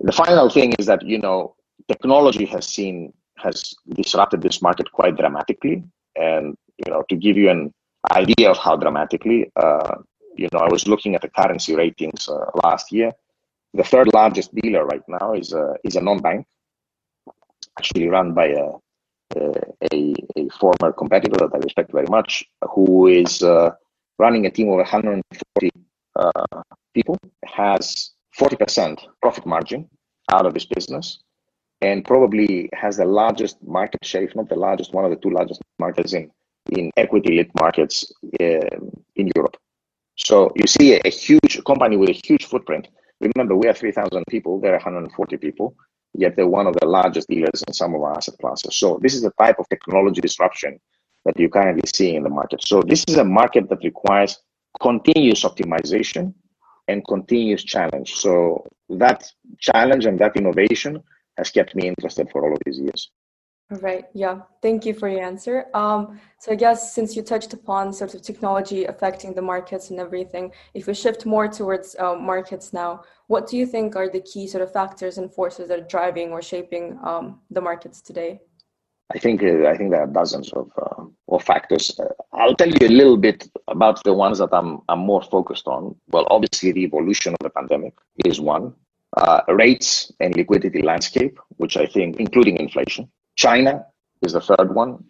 The 0.00 0.12
final 0.12 0.48
thing 0.48 0.72
is 0.78 0.86
that 0.86 1.02
you 1.02 1.18
know 1.18 1.56
technology 1.88 2.46
has 2.46 2.66
seen 2.66 3.12
has 3.36 3.74
disrupted 3.90 4.40
this 4.40 4.62
market 4.62 4.90
quite 4.92 5.16
dramatically, 5.16 5.84
and 6.16 6.56
you 6.84 6.90
know 6.90 7.04
to 7.10 7.16
give 7.16 7.36
you 7.36 7.50
an 7.50 7.74
idea 8.12 8.50
of 8.50 8.58
how 8.58 8.76
dramatically. 8.76 9.50
Uh, 9.56 9.96
you 10.36 10.48
know, 10.52 10.60
I 10.60 10.68
was 10.70 10.86
looking 10.86 11.14
at 11.14 11.22
the 11.22 11.28
currency 11.28 11.74
ratings 11.74 12.28
uh, 12.28 12.50
last 12.62 12.92
year. 12.92 13.12
The 13.74 13.84
third 13.84 14.12
largest 14.12 14.54
dealer 14.54 14.84
right 14.84 15.02
now 15.08 15.34
is 15.34 15.52
a 15.52 15.74
is 15.84 15.96
a 15.96 16.00
non-bank, 16.00 16.46
actually 17.78 18.08
run 18.08 18.32
by 18.32 18.48
a 18.48 18.72
a, 19.92 20.14
a 20.36 20.48
former 20.50 20.92
competitor 20.92 21.36
that 21.38 21.54
I 21.54 21.58
respect 21.58 21.92
very 21.92 22.06
much, 22.08 22.44
who 22.70 23.06
is 23.08 23.42
uh, 23.42 23.70
running 24.18 24.46
a 24.46 24.50
team 24.50 24.68
of 24.68 24.76
140 24.76 25.70
uh, 26.16 26.62
people, 26.94 27.18
has 27.44 28.12
40% 28.38 29.00
profit 29.20 29.46
margin 29.46 29.88
out 30.30 30.46
of 30.46 30.54
his 30.54 30.66
business, 30.66 31.18
and 31.80 32.04
probably 32.04 32.68
has 32.72 32.96
the 32.96 33.04
largest 33.04 33.62
market 33.62 34.04
share, 34.04 34.22
if 34.22 34.34
not 34.36 34.48
the 34.48 34.56
largest, 34.56 34.94
one 34.94 35.04
of 35.04 35.10
the 35.10 35.16
two 35.16 35.30
largest 35.30 35.60
markets 35.78 36.12
in 36.12 36.30
in 36.70 36.90
equity 36.96 37.36
lit 37.36 37.50
markets 37.60 38.12
uh, 38.40 38.76
in 39.16 39.30
Europe. 39.34 39.56
So 40.16 40.50
you 40.56 40.66
see 40.66 40.94
a, 40.94 41.00
a, 41.04 41.10
huge 41.10 41.62
company 41.66 41.96
with 41.96 42.08
a 42.08 42.20
huge 42.24 42.46
footprint. 42.46 42.88
Remember, 43.20 43.54
we 43.54 43.68
are 43.68 43.74
3,000 43.74 44.24
people, 44.28 44.60
they're 44.60 44.72
140 44.72 45.36
people, 45.36 45.76
yet 46.14 46.36
they're 46.36 46.46
one 46.46 46.66
of 46.66 46.74
the 46.80 46.86
largest 46.86 47.28
dealers 47.28 47.62
in 47.66 47.74
some 47.74 47.94
of 47.94 48.02
our 48.02 48.16
asset 48.16 48.34
classes. 48.40 48.76
So 48.78 48.98
this 49.02 49.14
is 49.14 49.22
the 49.22 49.32
type 49.38 49.58
of 49.58 49.68
technology 49.68 50.20
disruption 50.20 50.78
that 51.24 51.38
you 51.38 51.48
currently 51.48 51.88
see 51.94 52.14
in 52.14 52.22
the 52.22 52.30
market. 52.30 52.62
So 52.66 52.82
this 52.82 53.04
is 53.08 53.16
a 53.16 53.24
market 53.24 53.68
that 53.68 53.82
requires 53.82 54.38
continuous 54.80 55.42
optimization 55.42 56.34
and 56.88 57.06
continuous 57.06 57.64
challenge. 57.64 58.14
So 58.14 58.66
that 58.88 59.30
challenge 59.58 60.06
and 60.06 60.18
that 60.20 60.36
innovation 60.36 61.02
has 61.36 61.50
kept 61.50 61.74
me 61.74 61.88
interested 61.88 62.28
for 62.30 62.44
all 62.44 62.52
of 62.52 62.58
these 62.64 62.78
years. 62.78 63.10
All 63.72 63.78
right. 63.78 64.04
Yeah. 64.14 64.42
Thank 64.62 64.86
you 64.86 64.94
for 64.94 65.08
your 65.08 65.22
answer. 65.22 65.66
Um, 65.74 66.20
so 66.38 66.52
I 66.52 66.54
guess 66.54 66.94
since 66.94 67.16
you 67.16 67.22
touched 67.22 67.52
upon 67.52 67.92
sort 67.92 68.14
of 68.14 68.22
technology 68.22 68.84
affecting 68.84 69.34
the 69.34 69.42
markets 69.42 69.90
and 69.90 69.98
everything, 69.98 70.52
if 70.74 70.86
we 70.86 70.94
shift 70.94 71.26
more 71.26 71.48
towards 71.48 71.96
uh, 71.98 72.14
markets 72.14 72.72
now, 72.72 73.02
what 73.26 73.48
do 73.48 73.56
you 73.56 73.66
think 73.66 73.96
are 73.96 74.08
the 74.08 74.20
key 74.20 74.46
sort 74.46 74.62
of 74.62 74.72
factors 74.72 75.18
and 75.18 75.32
forces 75.32 75.68
that 75.68 75.80
are 75.80 75.88
driving 75.88 76.30
or 76.30 76.40
shaping 76.40 76.96
um, 77.02 77.40
the 77.50 77.60
markets 77.60 78.00
today? 78.00 78.40
I 79.12 79.18
think 79.18 79.42
uh, 79.42 79.66
I 79.66 79.76
think 79.76 79.90
there 79.90 80.02
are 80.02 80.06
dozens 80.06 80.52
of 80.52 80.70
uh, 80.80 81.04
of 81.28 81.42
factors. 81.42 81.98
Uh, 81.98 82.06
I'll 82.32 82.54
tell 82.54 82.68
you 82.68 82.86
a 82.86 82.96
little 83.00 83.16
bit 83.16 83.48
about 83.66 84.02
the 84.04 84.14
ones 84.14 84.38
that 84.38 84.50
I'm 84.52 84.80
I'm 84.88 85.00
more 85.00 85.22
focused 85.22 85.66
on. 85.66 85.96
Well, 86.08 86.26
obviously 86.30 86.70
the 86.70 86.84
evolution 86.84 87.32
of 87.32 87.38
the 87.42 87.50
pandemic 87.50 87.94
is 88.24 88.40
one. 88.40 88.74
Uh, 89.16 89.40
rates 89.48 90.12
and 90.20 90.36
liquidity 90.36 90.82
landscape, 90.82 91.38
which 91.56 91.76
I 91.76 91.86
think, 91.86 92.20
including 92.20 92.58
inflation. 92.58 93.08
China 93.36 93.84
is 94.22 94.32
the 94.32 94.40
third 94.40 94.74
one. 94.74 95.04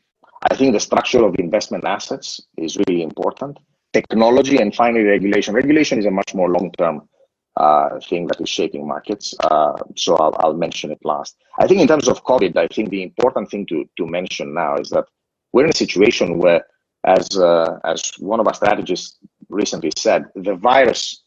I 0.51 0.55
think 0.55 0.73
the 0.73 0.81
structure 0.81 1.25
of 1.25 1.35
investment 1.39 1.85
assets 1.85 2.41
is 2.59 2.77
really 2.77 3.03
important. 3.03 3.59
Technology 3.93 4.59
and 4.59 4.75
finally 4.75 5.05
regulation. 5.05 5.55
Regulation 5.55 5.99
is 5.99 6.07
a 6.07 6.11
much 6.11 6.35
more 6.35 6.51
long-term 6.51 7.09
uh, 7.57 7.99
thing 8.01 8.27
that 8.27 8.41
is 8.41 8.49
shaping 8.49 8.87
markets. 8.87 9.35
Uh, 9.41 9.73
so 9.97 10.17
I'll, 10.17 10.37
I'll 10.41 10.55
mention 10.55 10.91
it 10.91 10.99
last. 11.05 11.37
I 11.59 11.67
think 11.67 11.81
in 11.81 11.89
terms 11.89 12.09
of 12.09 12.23
COVID, 12.25 12.57
I 12.57 12.67
think 12.69 12.91
the 12.91 13.03
important 13.03 13.51
thing 13.51 13.65
to, 13.67 13.89
to 13.97 14.07
mention 14.07 14.53
now 14.53 14.77
is 14.77 14.91
that 14.91 15.07
we're 15.53 15.65
in 15.65 15.71
a 15.71 15.85
situation 15.85 16.39
where, 16.39 16.63
as 17.05 17.39
uh, 17.39 17.79
as 17.85 18.13
one 18.19 18.41
of 18.41 18.47
our 18.47 18.55
strategists 18.55 19.19
recently 19.49 19.93
said, 19.97 20.27
the 20.35 20.57
virus 20.57 21.23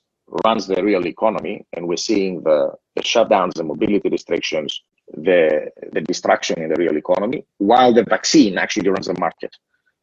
runs 0.46 0.68
the 0.68 0.84
real 0.84 1.08
economy, 1.08 1.66
and 1.74 1.88
we're 1.88 1.98
seeing 1.98 2.44
the, 2.44 2.72
the 2.96 3.02
shutdowns, 3.02 3.54
the 3.54 3.64
mobility 3.64 4.10
restrictions, 4.10 4.82
the, 5.14 5.70
the 5.92 6.02
destruction 6.02 6.62
in 6.62 6.70
the 6.70 6.76
real 6.76 6.98
economy, 6.98 7.46
while 7.58 7.94
the 7.94 8.04
vaccine 8.04 8.58
actually 8.58 8.90
runs 8.90 9.08
the 9.08 9.20
market. 9.20 9.56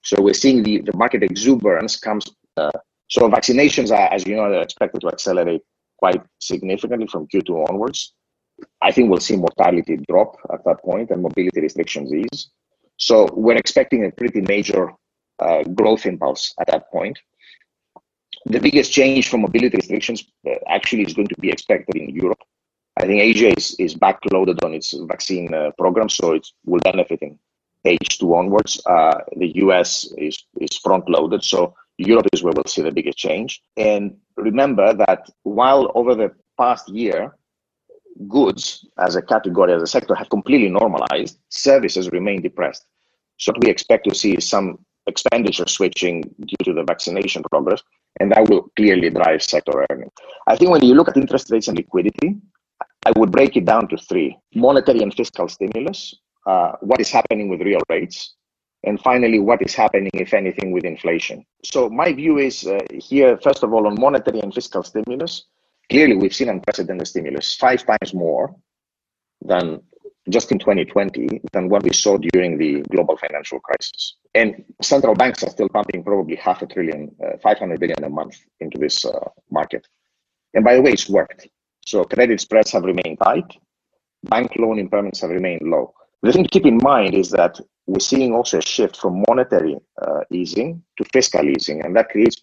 So 0.03 0.21
we're 0.21 0.35
seeing 0.35 0.63
the, 0.63 0.83
the 0.83 0.97
market 0.97 1.23
exuberance 1.23 1.97
comes. 1.97 2.27
Uh, 2.57 2.71
so 3.09 3.29
vaccinations 3.29 3.91
are, 3.91 4.13
as 4.13 4.27
you 4.27 4.37
know, 4.37 4.43
are 4.43 4.63
expected 4.63 5.01
to 5.03 5.09
accelerate 5.09 5.63
quite 5.97 6.21
significantly 6.41 7.07
from 7.07 7.27
Q2 7.27 7.69
onwards. 7.69 8.13
I 8.83 8.93
think 8.93 9.11
we'll 9.11 9.21
see 9.21 9.37
mortality 9.37 9.99
drop 10.09 10.37
at 10.53 10.65
that 10.65 10.83
point 10.83 11.11
and 11.11 11.23
mobility 11.23 11.61
restrictions 11.61 12.13
ease. 12.13 12.51
So 12.97 13.29
we're 13.33 13.57
expecting 13.57 14.05
a 14.05 14.11
pretty 14.11 14.41
major 14.41 14.91
uh, 15.39 15.63
growth 15.65 16.07
impulse 16.07 16.55
at 16.61 16.69
that 16.69 16.91
point. 16.91 17.19
The 18.47 18.61
biggest 18.61 18.93
change 18.93 19.29
from 19.29 19.43
mobility 19.43 19.77
restrictions 19.77 20.25
uh, 20.49 20.55
actually 20.69 21.03
is 21.03 21.15
going 21.15 21.29
to 21.29 21.41
be 21.41 21.51
expected 21.51 21.97
in 21.97 22.11
Europe. 22.15 22.39
I 22.99 23.07
think 23.07 23.21
Asia 23.21 23.53
is, 23.57 23.76
is 23.79 23.95
backloaded 23.95 24.65
on 24.65 24.73
its 24.73 24.95
vaccine 25.07 25.53
uh, 25.53 25.71
program, 25.79 26.09
so 26.09 26.33
it 26.33 26.47
will 26.65 26.81
benefit 26.81 27.21
in 27.21 27.38
H2 27.85 28.35
onwards. 28.35 28.81
Uh, 28.87 29.19
the 29.37 29.55
US 29.57 30.11
is, 30.17 30.45
is 30.61 30.76
front 30.79 31.09
loaded, 31.09 31.43
so 31.43 31.75
Europe 31.99 32.26
is 32.33 32.43
where 32.43 32.53
we'll 32.55 32.65
see 32.65 32.83
the 32.83 32.91
biggest 32.91 33.19
change. 33.19 33.62
And 33.76 34.17
remember 34.37 34.95
that 34.95 35.29
while 35.43 35.93
over 35.95 36.15
the 36.15 36.33
past 36.59 36.88
year, 36.88 37.37
goods 38.29 38.87
as 38.99 39.15
a 39.17 39.23
category, 39.23 39.75
as 39.75 39.83
a 39.83 39.87
sector, 39.87 40.15
have 40.15 40.31
completely 40.31 40.69
normalized, 40.69 41.38
services 41.50 42.11
remain 42.11 42.41
depressed. 42.41 42.87
So 43.38 43.53
we 43.61 43.71
expect 43.71 44.09
to 44.09 44.15
see 44.15 44.41
some 44.41 44.79
expenditure 45.07 45.67
switching 45.69 46.23
due 46.23 46.65
to 46.65 46.73
the 46.73 46.83
vaccination 46.83 47.43
progress, 47.50 47.83
and 48.21 48.33
that 48.33 48.49
will 48.49 48.71
clearly 48.76 49.11
drive 49.11 49.43
sector 49.43 49.87
earnings. 49.91 50.12
I 50.47 50.57
think 50.57 50.71
when 50.71 50.85
you 50.85 50.95
look 50.95 51.09
at 51.09 51.17
interest 51.17 51.50
rates 51.50 51.69
and 51.69 51.76
liquidity, 51.76 52.37
I 53.07 53.13
would 53.17 53.31
break 53.31 53.57
it 53.57 53.65
down 53.65 53.87
to 53.89 53.97
three 53.97 54.37
monetary 54.55 55.01
and 55.01 55.15
fiscal 55.15 55.49
stimulus, 55.49 56.13
uh, 56.45 56.73
what 56.81 57.01
is 57.01 57.11
happening 57.11 57.49
with 57.49 57.61
real 57.61 57.81
rates, 57.89 58.35
and 58.83 59.01
finally, 59.01 59.39
what 59.39 59.63
is 59.63 59.75
happening, 59.75 60.11
if 60.15 60.35
anything, 60.35 60.73
with 60.73 60.85
inflation. 60.85 61.45
So, 61.65 61.89
my 61.89 62.13
view 62.13 62.39
is 62.39 62.67
uh, 62.67 62.81
here, 62.91 63.39
first 63.39 63.63
of 63.63 63.73
all, 63.73 63.87
on 63.87 64.01
monetary 64.01 64.41
and 64.41 64.53
fiscal 64.53 64.83
stimulus, 64.83 65.45
clearly 65.89 66.17
we've 66.17 66.35
seen 66.35 66.49
unprecedented 66.49 67.07
stimulus, 67.07 67.55
five 67.55 67.87
times 67.87 68.13
more 68.13 68.55
than 69.41 69.81
just 70.29 70.51
in 70.51 70.59
2020 70.59 71.43
than 71.53 71.69
what 71.69 71.85
we 71.85 71.93
saw 71.93 72.19
during 72.33 72.59
the 72.59 72.83
global 72.91 73.17
financial 73.17 73.61
crisis. 73.61 74.17
And 74.35 74.65
central 74.83 75.15
banks 75.15 75.45
are 75.45 75.51
still 75.51 75.69
pumping 75.69 76.03
probably 76.03 76.35
half 76.35 76.61
a 76.63 76.67
trillion, 76.67 77.15
uh, 77.25 77.39
500 77.41 77.79
billion 77.79 78.03
a 78.03 78.09
month 78.09 78.37
into 78.59 78.79
this 78.79 79.05
uh, 79.05 79.29
market. 79.51 79.87
And 80.55 80.65
by 80.65 80.75
the 80.75 80.83
way, 80.83 80.91
it's 80.91 81.09
worked. 81.09 81.47
So 81.87 82.05
credit 82.05 82.40
spreads 82.40 82.73
have 82.73 82.83
remained 82.83 83.19
tight. 83.23 83.47
Bank 84.25 84.50
loan 84.59 84.78
impairments 84.85 85.21
have 85.21 85.31
remained 85.31 85.62
low. 85.62 85.95
The 86.23 86.33
thing 86.33 86.43
to 86.43 86.50
keep 86.50 86.66
in 86.66 86.78
mind 86.83 87.14
is 87.14 87.31
that 87.31 87.61
we're 87.87 88.00
seeing 88.00 88.35
also 88.35 88.59
a 88.59 88.62
shift 88.62 88.97
from 88.97 89.23
monetary 89.28 89.76
uh, 90.02 90.21
easing 90.33 90.83
to 90.99 91.05
fiscal 91.12 91.49
easing, 91.49 91.85
and 91.85 91.95
that 91.95 92.09
creates 92.09 92.43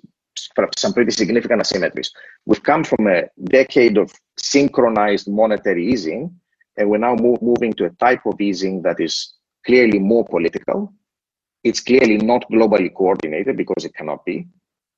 some 0.77 0.93
pretty 0.93 1.11
significant 1.11 1.61
asymmetries. 1.61 2.09
We've 2.45 2.63
come 2.63 2.85
from 2.85 3.07
a 3.07 3.23
decade 3.43 3.97
of 3.97 4.13
synchronized 4.37 5.27
monetary 5.27 5.91
easing, 5.91 6.33
and 6.77 6.89
we're 6.89 6.99
now 6.99 7.15
move, 7.15 7.41
moving 7.41 7.73
to 7.73 7.85
a 7.85 7.89
type 7.89 8.25
of 8.25 8.39
easing 8.39 8.81
that 8.83 9.01
is 9.01 9.33
clearly 9.65 9.99
more 9.99 10.25
political. 10.25 10.93
It's 11.65 11.81
clearly 11.81 12.17
not 12.17 12.49
globally 12.49 12.93
coordinated 12.93 13.57
because 13.57 13.83
it 13.83 13.93
cannot 13.93 14.23
be. 14.23 14.47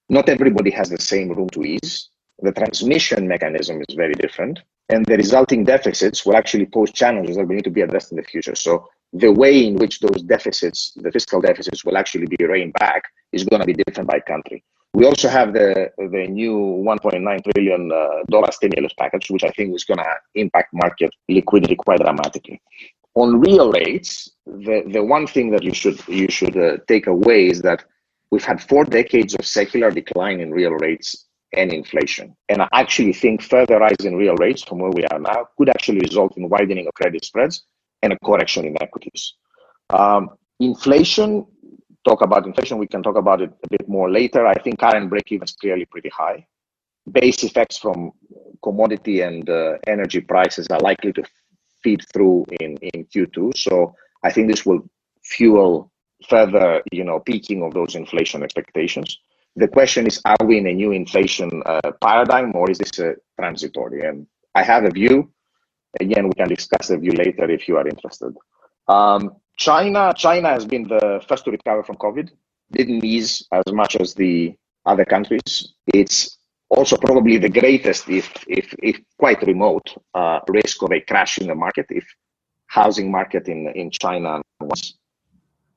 Not 0.08 0.30
everybody 0.30 0.70
has 0.70 0.92
the 0.92 1.02
same 1.02 1.30
room 1.32 1.50
to 1.50 1.64
ease 1.64 2.10
the 2.42 2.52
transmission 2.52 3.28
mechanism 3.28 3.82
is 3.88 3.96
very 3.96 4.14
different 4.14 4.60
and 4.90 5.06
the 5.06 5.18
resulting 5.18 5.64
deficits 5.64 6.26
will 6.26 6.36
actually 6.36 6.66
pose 6.66 6.92
challenges 6.92 7.36
that 7.36 7.48
will 7.48 7.56
need 7.56 7.64
to 7.64 7.72
be 7.72 7.82
addressed 7.82 8.12
in 8.12 8.18
the 8.18 8.24
future. 8.24 8.56
So 8.56 8.88
the 9.14 9.32
way 9.32 9.66
in 9.66 9.76
which 9.76 10.00
those 10.00 10.22
deficits 10.22 10.94
the 10.96 11.12
fiscal 11.12 11.42
deficits 11.42 11.86
will 11.86 11.98
actually 11.98 12.28
be 12.28 12.46
reined 12.46 12.74
back 12.74 13.04
is 13.32 13.44
going 13.44 13.62
to 13.62 13.66
be 13.66 13.74
different 13.74 14.10
by 14.10 14.20
country. 14.20 14.64
We 14.94 15.06
also 15.06 15.28
have 15.30 15.54
the 15.54 15.92
the 15.98 16.28
new 16.28 16.56
1.9 16.86 17.54
trillion 17.54 17.92
uh, 17.92 18.24
dollar 18.30 18.52
stimulus 18.52 18.94
package 18.98 19.30
which 19.30 19.44
i 19.44 19.50
think 19.50 19.76
is 19.76 19.84
going 19.84 19.98
to 19.98 20.14
impact 20.36 20.74
market 20.74 21.12
liquidity 21.30 21.76
quite 21.76 22.00
dramatically. 22.00 22.62
On 23.16 23.40
real 23.40 23.72
rates 23.72 24.32
the 24.46 24.84
the 24.88 25.04
one 25.04 25.28
thing 25.28 25.50
that 25.52 25.64
you 25.64 25.74
should 25.74 26.00
you 26.08 26.30
should 26.30 26.58
uh, 26.58 26.78
take 26.88 27.08
away 27.08 27.48
is 27.48 27.62
that 27.62 27.84
we've 28.32 28.44
had 28.52 28.62
four 28.62 28.84
decades 28.84 29.34
of 29.36 29.46
secular 29.46 29.92
decline 29.92 30.40
in 30.42 30.52
real 30.52 30.74
rates 30.74 31.26
and 31.58 31.72
inflation. 31.72 32.36
And 32.50 32.62
I 32.62 32.68
actually 32.74 33.14
think 33.14 33.42
further 33.42 33.80
rise 33.80 34.04
in 34.04 34.16
real 34.16 34.36
rates 34.36 34.64
from 34.64 34.80
where 34.80 34.92
we 34.92 35.06
are 35.06 35.20
now 35.20 35.48
could 35.58 35.70
actually 35.70 36.00
result 36.00 36.38
in 36.38 36.50
widening 36.50 36.88
of 36.88 36.94
credit 36.94 37.24
spreads 37.26 37.64
and 38.02 38.14
a 38.14 38.20
correction 38.24 38.66
in 38.66 38.82
equities. 38.82 39.34
Um, 39.90 40.30
inflation, 40.60 41.46
talk 42.04 42.22
about 42.22 42.46
inflation, 42.46 42.78
we 42.78 42.88
can 42.88 43.04
talk 43.04 43.18
about 43.18 43.42
it 43.42 43.52
a 43.64 43.70
bit 43.70 43.88
more 43.88 44.10
later. 44.10 44.46
I 44.46 44.54
think 44.56 44.80
current 44.80 45.10
break 45.10 45.32
even 45.32 45.46
is 45.46 45.54
clearly 45.54 45.86
pretty 45.86 46.10
high. 46.10 46.46
Base 47.12 47.44
effects 47.44 47.78
from 47.78 48.12
commodity 48.64 49.22
and 49.22 49.48
uh, 49.50 49.74
energy 49.88 50.22
prices 50.22 50.68
are 50.68 50.80
likely 50.80 51.14
to 51.14 51.24
feed 51.84 52.04
through 52.14 52.46
in, 52.60 52.78
in 52.78 53.06
Q2. 53.06 53.58
So 53.58 53.96
I 54.24 54.32
think 54.32 54.50
this 54.50 54.66
will 54.66 54.90
fuel 55.24 55.92
further, 56.28 56.82
you 56.92 57.04
know, 57.04 57.20
peaking 57.20 57.62
of 57.64 57.74
those 57.74 57.96
inflation 57.96 58.42
expectations 58.44 59.20
the 59.56 59.68
question 59.68 60.06
is 60.08 60.22
are 60.26 60.46
we 60.46 60.58
in 60.58 60.68
a 60.68 60.74
new 60.74 60.92
inflation 60.92 61.64
uh, 61.66 61.92
paradigm 62.02 62.54
or 62.56 62.70
is 62.70 62.78
this 62.78 63.00
a 63.00 63.16
transitory? 63.40 64.02
And 64.08 64.28
i 64.54 64.64
have 64.64 64.84
a 64.86 64.90
view. 64.90 65.32
Again 66.00 66.28
we 66.28 66.34
can 66.34 66.50
discuss 66.50 66.88
the 66.90 66.98
view 66.98 67.12
later 67.12 67.50
if 67.50 67.68
you 67.68 67.78
are 67.78 67.88
interested. 67.88 68.34
Um, 68.88 69.36
china 69.58 70.14
china 70.16 70.50
has 70.50 70.66
been 70.66 70.88
the 70.88 71.24
first 71.28 71.46
to 71.46 71.52
recover 71.52 71.84
from 71.84 71.96
covid. 71.96 72.30
Didn't 72.72 73.04
ease 73.04 73.48
as 73.52 73.72
much 73.72 73.96
as 73.96 74.14
the 74.14 74.56
other 74.86 75.06
countries. 75.06 75.74
It's 75.94 76.38
also 76.70 76.98
probably 76.98 77.38
the 77.38 77.50
greatest 77.50 78.10
if 78.10 78.32
if, 78.48 78.74
if 78.82 79.00
quite 79.18 79.42
remote 79.44 79.88
uh, 80.14 80.40
risk 80.50 80.82
of 80.84 80.92
a 80.92 81.00
crash 81.02 81.38
in 81.38 81.48
the 81.48 81.56
market 81.56 81.86
if 81.90 82.06
housing 82.68 83.12
market 83.12 83.48
in 83.48 83.68
in 83.76 83.92
china 83.92 84.42
was 84.60 84.96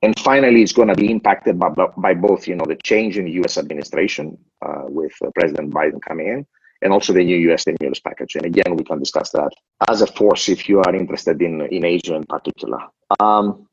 and 0.01 0.17
finally, 0.19 0.61
it's 0.61 0.71
going 0.71 0.87
to 0.87 0.95
be 0.95 1.11
impacted 1.11 1.59
by, 1.59 1.69
by 1.97 2.13
both, 2.13 2.47
you 2.47 2.55
know, 2.55 2.65
the 2.65 2.77
change 2.77 3.17
in 3.17 3.27
U.S. 3.27 3.57
administration 3.57 4.37
uh, 4.65 4.83
with 4.85 5.11
uh, 5.23 5.29
President 5.35 5.73
Biden 5.73 6.01
coming 6.01 6.27
in, 6.27 6.47
and 6.81 6.93
also 6.93 7.11
the 7.11 7.23
new 7.23 7.35
U.S. 7.49 7.63
stimulus 7.63 7.99
package. 7.99 8.35
And 8.35 8.45
again, 8.45 8.77
we 8.77 8.83
can 8.85 8.99
discuss 8.99 9.31
that 9.31 9.51
as 9.89 10.01
a 10.01 10.07
force 10.07 10.47
if 10.47 10.69
you 10.69 10.79
are 10.79 10.95
interested 10.95 11.41
in 11.41 11.61
in 11.63 11.83
Asia 11.83 12.15
in 12.15 12.23
particular. 12.23 12.79
Um, 13.19 13.67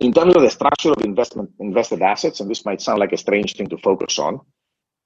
in 0.00 0.12
terms 0.12 0.36
of 0.36 0.42
the 0.42 0.50
structure 0.50 0.92
of 0.92 1.02
investment 1.02 1.50
invested 1.58 2.00
assets, 2.00 2.38
and 2.38 2.48
this 2.48 2.64
might 2.64 2.80
sound 2.80 3.00
like 3.00 3.12
a 3.12 3.16
strange 3.16 3.56
thing 3.56 3.68
to 3.70 3.78
focus 3.78 4.20
on, 4.20 4.40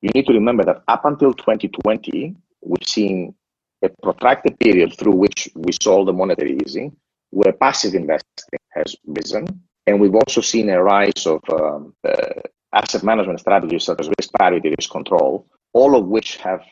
you 0.03 0.11
need 0.15 0.27
to 0.27 0.35
remember 0.35 0.65
that 0.65 0.83
up 0.89 1.07
until 1.07 1.33
2020, 1.33 2.37
we've 2.61 2.87
seen 2.87 3.35
a 3.83 3.89
protracted 4.03 4.59
period 4.61 4.95
through 4.99 5.15
which 5.15 5.49
we 5.55 5.73
saw 5.81 6.05
the 6.05 6.13
monetary 6.13 6.59
easing, 6.67 6.95
where 7.31 7.53
passive 7.55 7.95
investing 7.95 8.59
has 8.75 8.95
risen 9.07 9.47
and 9.87 10.01
we've 10.01 10.15
also 10.15 10.41
seen 10.41 10.69
a 10.71 10.83
rise 10.83 11.27
of 11.27 11.41
um, 11.51 11.95
uh, 12.07 12.41
asset 12.73 13.03
management 13.03 13.41
strategies 13.41 13.85
such 13.85 14.01
as 14.01 14.09
risk 14.19 14.31
parity, 14.39 14.75
risk 14.77 14.91
control, 14.91 15.47
all 15.73 15.97
of 15.97 16.07
which 16.07 16.37
have 16.37 16.63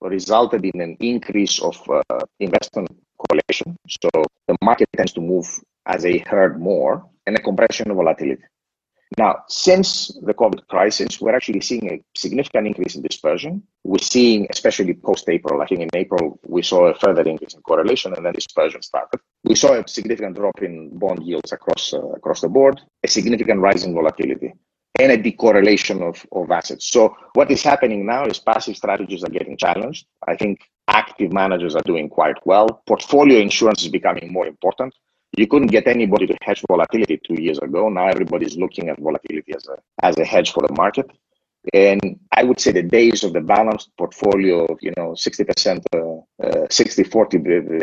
resulted 0.00 0.64
in 0.64 0.80
an 0.80 0.96
increase 1.00 1.60
of 1.60 1.76
uh, 1.90 2.24
investment 2.40 2.88
correlation. 3.18 3.76
So 3.88 4.10
the 4.46 4.56
market 4.62 4.88
tends 4.96 5.12
to 5.12 5.20
move 5.20 5.46
as 5.86 6.02
they 6.02 6.18
herd 6.18 6.60
more 6.60 7.04
and 7.26 7.36
a 7.36 7.42
compression 7.42 7.90
of 7.90 7.96
volatility. 7.96 8.42
Now, 9.16 9.44
since 9.48 10.08
the 10.22 10.34
COVID 10.34 10.66
crisis, 10.66 11.20
we're 11.20 11.34
actually 11.34 11.60
seeing 11.60 11.92
a 11.92 12.02
significant 12.18 12.66
increase 12.66 12.96
in 12.96 13.02
dispersion. 13.02 13.62
We're 13.84 13.98
seeing, 13.98 14.48
especially 14.50 14.94
post 14.94 15.28
April, 15.28 15.62
I 15.62 15.66
think 15.66 15.82
in 15.82 15.88
April, 15.94 16.40
we 16.46 16.62
saw 16.62 16.86
a 16.86 16.94
further 16.94 17.22
increase 17.22 17.54
in 17.54 17.62
correlation 17.62 18.12
and 18.14 18.26
then 18.26 18.32
dispersion 18.32 18.82
started. 18.82 19.20
We 19.44 19.54
saw 19.54 19.74
a 19.74 19.86
significant 19.86 20.36
drop 20.36 20.60
in 20.62 20.98
bond 20.98 21.22
yields 21.22 21.52
across, 21.52 21.94
uh, 21.94 22.08
across 22.08 22.40
the 22.40 22.48
board, 22.48 22.80
a 23.04 23.08
significant 23.08 23.60
rise 23.60 23.84
in 23.84 23.94
volatility, 23.94 24.52
and 24.98 25.12
a 25.12 25.18
decorrelation 25.18 26.02
of, 26.02 26.26
of 26.32 26.50
assets. 26.50 26.88
So, 26.88 27.16
what 27.34 27.50
is 27.52 27.62
happening 27.62 28.06
now 28.06 28.24
is 28.24 28.40
passive 28.40 28.76
strategies 28.76 29.22
are 29.22 29.30
getting 29.30 29.56
challenged. 29.56 30.06
I 30.26 30.34
think 30.34 30.60
active 30.88 31.32
managers 31.32 31.76
are 31.76 31.82
doing 31.82 32.08
quite 32.08 32.36
well. 32.46 32.82
Portfolio 32.86 33.38
insurance 33.38 33.82
is 33.82 33.88
becoming 33.88 34.32
more 34.32 34.46
important 34.46 34.92
you 35.36 35.46
couldn't 35.46 35.68
get 35.68 35.86
anybody 35.86 36.26
to 36.26 36.36
hedge 36.42 36.62
volatility 36.68 37.20
two 37.26 37.40
years 37.42 37.58
ago. 37.58 37.88
Now 37.88 38.08
everybody's 38.08 38.56
looking 38.56 38.88
at 38.88 38.98
volatility 38.98 39.54
as 39.54 39.66
a 39.68 39.76
as 40.02 40.18
a 40.18 40.24
hedge 40.24 40.52
for 40.52 40.66
the 40.66 40.74
market. 40.74 41.10
And 41.72 42.20
I 42.30 42.44
would 42.44 42.60
say 42.60 42.72
the 42.72 42.82
days 42.82 43.24
of 43.24 43.32
the 43.32 43.40
balanced 43.40 43.90
portfolio 43.96 44.66
of 44.66 44.78
you 44.82 44.92
know 44.96 45.12
60% 45.12 45.82
uh, 45.94 46.46
uh, 46.46 46.66
60 46.70 47.04
40 47.04 47.38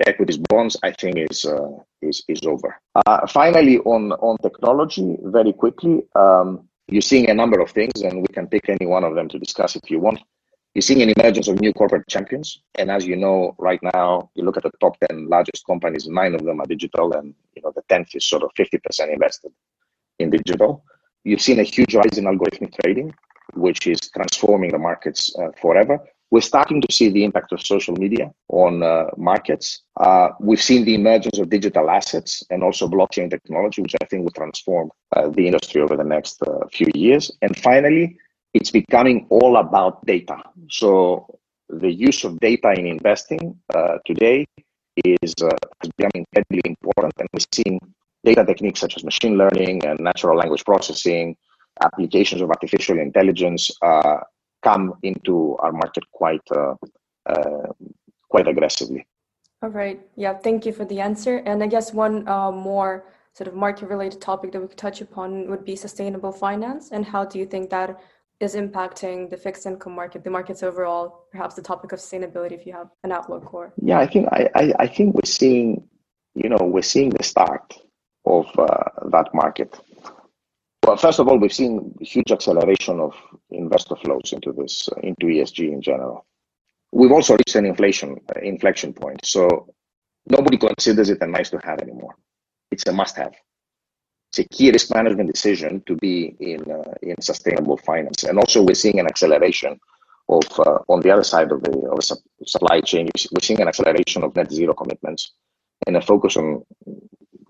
equities 0.05 0.37
bonds 0.37 0.77
I 0.83 0.91
think 0.91 1.17
is 1.17 1.45
uh, 1.45 1.77
is 2.01 2.23
is 2.27 2.41
over. 2.45 2.79
Uh, 2.95 3.25
finally 3.27 3.79
on 3.79 4.11
on 4.13 4.37
technology 4.37 5.17
very 5.23 5.53
quickly 5.53 6.03
um, 6.15 6.67
you're 6.87 7.01
seeing 7.01 7.29
a 7.29 7.33
number 7.33 7.59
of 7.59 7.71
things 7.71 8.01
and 8.01 8.21
we 8.21 8.27
can 8.27 8.47
pick 8.47 8.69
any 8.69 8.85
one 8.85 9.03
of 9.03 9.15
them 9.15 9.29
to 9.29 9.39
discuss 9.39 9.75
if 9.75 9.89
you 9.89 9.99
want. 9.99 10.19
You're 10.73 10.81
seeing 10.81 11.01
an 11.01 11.13
emergence 11.17 11.49
of 11.49 11.59
new 11.59 11.73
corporate 11.73 12.07
champions. 12.07 12.61
And 12.75 12.89
as 12.89 13.05
you 13.05 13.17
know, 13.17 13.55
right 13.57 13.79
now, 13.93 14.29
you 14.35 14.43
look 14.43 14.55
at 14.55 14.63
the 14.63 14.71
top 14.79 14.97
10 15.09 15.27
largest 15.27 15.65
companies, 15.65 16.07
nine 16.07 16.33
of 16.33 16.43
them 16.43 16.61
are 16.61 16.65
digital, 16.65 17.11
and 17.13 17.33
you 17.55 17.61
know 17.61 17.73
the 17.75 17.83
10th 17.89 18.15
is 18.15 18.25
sort 18.25 18.43
of 18.43 18.51
50% 18.57 19.13
invested 19.13 19.51
in 20.19 20.29
digital. 20.29 20.85
You've 21.25 21.41
seen 21.41 21.59
a 21.59 21.63
huge 21.63 21.93
rise 21.93 22.17
in 22.17 22.23
algorithmic 22.23 22.73
trading, 22.81 23.13
which 23.53 23.85
is 23.85 23.99
transforming 24.11 24.71
the 24.71 24.77
markets 24.77 25.35
uh, 25.37 25.49
forever. 25.61 25.99
We're 26.31 26.39
starting 26.39 26.79
to 26.79 26.93
see 26.93 27.09
the 27.09 27.25
impact 27.25 27.51
of 27.51 27.59
social 27.61 27.93
media 27.95 28.31
on 28.47 28.81
uh, 28.81 29.07
markets. 29.17 29.81
Uh, 29.99 30.29
we've 30.39 30.61
seen 30.61 30.85
the 30.85 30.95
emergence 30.95 31.37
of 31.37 31.49
digital 31.49 31.89
assets 31.89 32.45
and 32.49 32.63
also 32.63 32.87
blockchain 32.87 33.29
technology, 33.29 33.81
which 33.81 33.95
I 34.01 34.05
think 34.05 34.23
will 34.23 34.31
transform 34.31 34.91
uh, 35.13 35.27
the 35.27 35.45
industry 35.45 35.81
over 35.81 35.97
the 35.97 36.05
next 36.05 36.41
uh, 36.43 36.65
few 36.71 36.87
years. 36.95 37.29
And 37.41 37.57
finally, 37.57 38.17
it's 38.53 38.71
becoming 38.71 39.27
all 39.29 39.57
about 39.57 40.05
data. 40.05 40.37
So 40.69 41.25
the 41.69 41.91
use 41.91 42.23
of 42.23 42.39
data 42.39 42.73
in 42.77 42.85
investing 42.85 43.59
uh, 43.73 43.97
today 44.05 44.45
is, 45.05 45.33
uh, 45.41 45.49
becoming 45.97 46.25
incredibly 46.25 46.61
important, 46.65 47.13
and 47.19 47.29
we're 47.33 47.45
seeing 47.53 47.79
data 48.23 48.45
techniques 48.45 48.79
such 48.79 48.97
as 48.97 49.03
machine 49.03 49.37
learning 49.37 49.85
and 49.85 49.99
natural 49.99 50.37
language 50.37 50.63
processing, 50.65 51.35
applications 51.81 52.41
of 52.41 52.49
artificial 52.49 52.99
intelligence 52.99 53.71
uh, 53.81 54.17
come 54.61 54.93
into 55.03 55.55
our 55.59 55.71
market 55.71 56.03
quite 56.11 56.41
uh, 56.55 56.75
uh, 57.25 57.67
quite 58.29 58.47
aggressively. 58.47 59.05
All 59.63 59.69
right. 59.69 59.99
Yeah. 60.15 60.33
Thank 60.33 60.65
you 60.65 60.73
for 60.73 60.85
the 60.85 60.99
answer. 60.99 61.37
And 61.45 61.63
I 61.63 61.67
guess 61.67 61.93
one 61.93 62.27
uh, 62.27 62.51
more 62.51 63.05
sort 63.33 63.47
of 63.47 63.53
market 63.53 63.87
related 63.87 64.19
topic 64.19 64.51
that 64.51 64.61
we 64.61 64.67
could 64.67 64.77
touch 64.77 65.01
upon 65.01 65.49
would 65.49 65.63
be 65.63 65.75
sustainable 65.75 66.31
finance 66.31 66.91
and 66.91 67.05
how 67.05 67.23
do 67.23 67.39
you 67.39 67.45
think 67.45 67.69
that 67.69 68.01
is 68.41 68.55
impacting 68.55 69.29
the 69.29 69.37
fixed 69.37 69.65
income 69.65 69.93
market, 69.93 70.23
the 70.23 70.29
markets 70.29 70.63
overall, 70.63 71.25
perhaps 71.31 71.55
the 71.55 71.61
topic 71.61 71.91
of 71.91 71.99
sustainability 71.99 72.53
if 72.53 72.65
you 72.65 72.73
have 72.73 72.89
an 73.03 73.11
outlook 73.11 73.53
or 73.53 73.73
yeah, 73.81 73.99
I 73.99 74.07
think 74.07 74.27
I, 74.31 74.49
I, 74.55 74.73
I 74.79 74.87
think 74.87 75.13
we're 75.13 75.25
seeing 75.25 75.87
you 76.33 76.49
know 76.49 76.57
we're 76.61 76.81
seeing 76.81 77.11
the 77.11 77.23
start 77.23 77.73
of 78.25 78.47
uh, 78.57 78.83
that 79.11 79.33
market. 79.33 79.79
Well, 80.85 80.97
first 80.97 81.19
of 81.19 81.27
all, 81.27 81.37
we've 81.37 81.53
seen 81.53 81.93
huge 82.01 82.31
acceleration 82.31 82.99
of 82.99 83.13
investor 83.51 83.95
flows 83.95 84.33
into 84.33 84.51
this 84.51 84.89
into 85.03 85.27
ESG 85.27 85.71
in 85.71 85.81
general. 85.81 86.25
We've 86.91 87.11
also 87.11 87.37
reached 87.37 87.55
an 87.55 87.65
inflation 87.65 88.19
uh, 88.35 88.39
inflection 88.41 88.93
point, 88.93 89.23
so 89.23 89.73
nobody 90.27 90.57
considers 90.57 91.09
it 91.09 91.21
a 91.21 91.27
nice 91.27 91.51
to 91.51 91.59
have 91.63 91.79
anymore. 91.79 92.15
It's 92.71 92.87
a 92.87 92.91
must 92.91 93.17
have 93.17 93.33
it's 94.31 94.39
a 94.39 94.55
key 94.55 94.71
risk 94.71 94.93
management 94.93 95.29
decision 95.29 95.83
to 95.87 95.95
be 95.97 96.35
in 96.39 96.61
uh, 96.71 96.93
in 97.01 97.19
sustainable 97.21 97.77
finance. 97.77 98.23
And 98.23 98.37
also, 98.37 98.63
we're 98.63 98.75
seeing 98.75 98.99
an 98.99 99.07
acceleration 99.07 99.77
of 100.29 100.43
uh, 100.59 100.79
on 100.87 101.01
the 101.01 101.11
other 101.11 101.23
side 101.23 101.51
of 101.51 101.61
the, 101.63 101.71
of 101.91 101.97
the 101.97 102.47
supply 102.47 102.79
chain. 102.79 103.09
We're 103.31 103.41
seeing 103.41 103.61
an 103.61 103.67
acceleration 103.67 104.23
of 104.23 104.33
net 104.35 104.49
zero 104.51 104.73
commitments 104.73 105.33
and 105.85 105.97
a 105.97 106.01
focus 106.01 106.37
on 106.37 106.63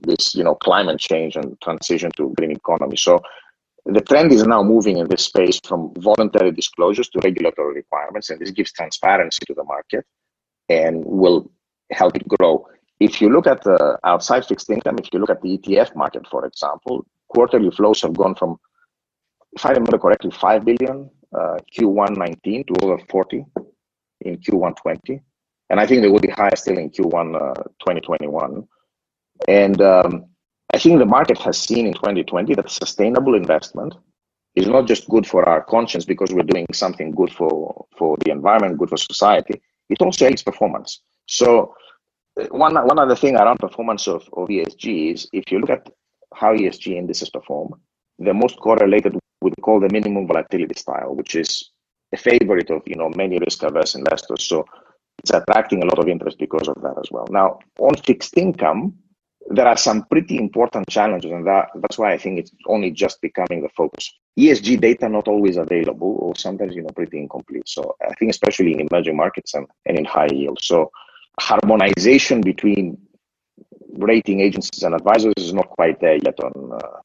this, 0.01 0.33
you 0.33 0.43
know, 0.43 0.55
climate 0.55 0.99
change 0.99 1.35
and 1.35 1.59
transition 1.61 2.09
to 2.17 2.33
green 2.35 2.51
economy. 2.51 2.97
So 2.97 3.21
the 3.85 4.01
trend 4.01 4.31
is 4.31 4.43
now 4.47 4.63
moving 4.63 4.97
in 4.97 5.07
this 5.07 5.25
space 5.25 5.59
from 5.63 5.93
voluntary 5.99 6.51
disclosures 6.51 7.09
to 7.09 7.19
regulatory 7.23 7.75
requirements, 7.75 8.31
and 8.31 8.39
this 8.39 8.51
gives 8.51 8.71
transparency 8.71 9.45
to 9.45 9.53
the 9.53 9.63
market 9.63 10.03
and 10.67 11.03
will 11.05 11.51
help 11.91 12.15
it 12.15 12.27
grow. 12.27 12.65
If 13.01 13.19
you 13.19 13.29
look 13.29 13.47
at 13.47 13.63
the 13.63 13.97
outside 14.03 14.45
fixed 14.45 14.69
income, 14.69 14.99
if 14.99 15.09
you 15.11 15.19
look 15.19 15.31
at 15.31 15.41
the 15.41 15.57
ETF 15.57 15.95
market, 15.95 16.27
for 16.27 16.45
example, 16.45 17.03
quarterly 17.29 17.71
flows 17.71 17.99
have 18.03 18.13
gone 18.13 18.35
from, 18.35 18.59
if 19.53 19.65
I 19.65 19.69
remember 19.71 19.97
correctly, 19.97 20.29
5 20.29 20.63
billion 20.63 21.09
uh, 21.35 21.57
Q1 21.75 22.15
19 22.15 22.63
to 22.65 22.73
over 22.83 22.99
40 23.09 23.43
in 24.21 24.37
Q1 24.37 24.75
20. 24.75 25.19
And 25.71 25.79
I 25.79 25.87
think 25.87 26.03
they 26.03 26.09
will 26.09 26.19
be 26.19 26.29
higher 26.29 26.55
still 26.55 26.77
in 26.77 26.91
Q1 26.91 27.35
uh, 27.35 27.63
2021. 27.79 28.67
And 29.47 29.81
um, 29.81 30.25
I 30.71 30.77
think 30.77 30.99
the 30.99 31.05
market 31.05 31.39
has 31.39 31.57
seen 31.57 31.87
in 31.87 31.93
2020 31.93 32.53
that 32.53 32.69
sustainable 32.69 33.33
investment 33.33 33.95
is 34.53 34.67
not 34.67 34.85
just 34.85 35.09
good 35.09 35.25
for 35.25 35.49
our 35.49 35.63
conscience 35.63 36.05
because 36.05 36.31
we're 36.31 36.43
doing 36.43 36.67
something 36.71 37.09
good 37.09 37.33
for, 37.33 37.87
for 37.97 38.15
the 38.23 38.29
environment, 38.29 38.77
good 38.77 38.89
for 38.89 38.97
society. 38.97 39.59
It 39.89 40.03
also 40.03 40.27
aids 40.27 40.43
performance. 40.43 41.01
So 41.25 41.73
one 42.49 42.75
one 42.75 42.99
other 42.99 43.15
thing 43.15 43.35
around 43.35 43.57
performance 43.59 44.07
of, 44.07 44.23
of 44.33 44.49
ESG 44.49 45.13
is 45.13 45.27
if 45.33 45.51
you 45.51 45.59
look 45.59 45.69
at 45.69 45.89
how 46.33 46.53
ESG 46.55 46.95
indices 46.95 47.29
perform, 47.29 47.73
the 48.19 48.33
most 48.33 48.57
correlated 48.59 49.17
we 49.41 49.51
call 49.61 49.79
the 49.79 49.89
minimum 49.91 50.27
volatility 50.27 50.75
style, 50.75 51.15
which 51.15 51.35
is 51.35 51.71
a 52.13 52.17
favorite 52.17 52.69
of 52.69 52.81
you 52.85 52.95
know 52.95 53.09
many 53.09 53.39
risk 53.39 53.63
averse 53.63 53.95
investors. 53.95 54.43
So 54.43 54.65
it's 55.19 55.31
attracting 55.31 55.83
a 55.83 55.85
lot 55.85 55.99
of 55.99 56.07
interest 56.07 56.37
because 56.37 56.67
of 56.67 56.81
that 56.81 56.97
as 56.99 57.11
well. 57.11 57.27
Now 57.29 57.59
on 57.79 57.95
fixed 57.95 58.37
income, 58.37 58.93
there 59.49 59.67
are 59.67 59.77
some 59.77 60.05
pretty 60.05 60.37
important 60.37 60.87
challenges, 60.89 61.31
and 61.31 61.45
that 61.47 61.69
that's 61.75 61.97
why 61.97 62.13
I 62.13 62.17
think 62.17 62.39
it's 62.39 62.51
only 62.67 62.91
just 62.91 63.21
becoming 63.21 63.61
the 63.61 63.69
focus. 63.75 64.11
ESG 64.39 64.79
data 64.79 65.09
not 65.09 65.27
always 65.27 65.57
available, 65.57 66.17
or 66.19 66.35
sometimes 66.35 66.75
you 66.75 66.83
know 66.83 66.89
pretty 66.95 67.17
incomplete. 67.17 67.67
So 67.67 67.95
I 68.07 68.13
think 68.15 68.31
especially 68.31 68.73
in 68.73 68.87
emerging 68.87 69.17
markets 69.17 69.53
and, 69.53 69.67
and 69.85 69.97
in 69.97 70.05
high 70.05 70.29
yield. 70.31 70.59
So 70.61 70.91
harmonization 71.41 72.41
between 72.41 72.97
rating 73.97 74.39
agencies 74.41 74.83
and 74.83 74.95
advisors 74.95 75.33
is 75.37 75.53
not 75.53 75.69
quite 75.69 75.99
there 75.99 76.17
yet 76.23 76.39
on 76.39 76.53
uh, 76.79 76.99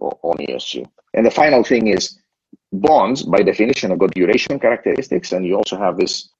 on 0.00 0.36
ESG. 0.38 0.86
And 1.14 1.24
the 1.26 1.30
final 1.30 1.62
thing 1.64 1.88
is 1.88 2.18
bonds, 2.72 3.22
by 3.22 3.42
definition, 3.42 3.90
have 3.90 3.98
got 3.98 4.14
duration 4.14 4.58
characteristics, 4.58 5.32
and 5.32 5.44
you 5.46 5.56
also 5.56 5.76
have 5.76 5.96
this 5.96 6.30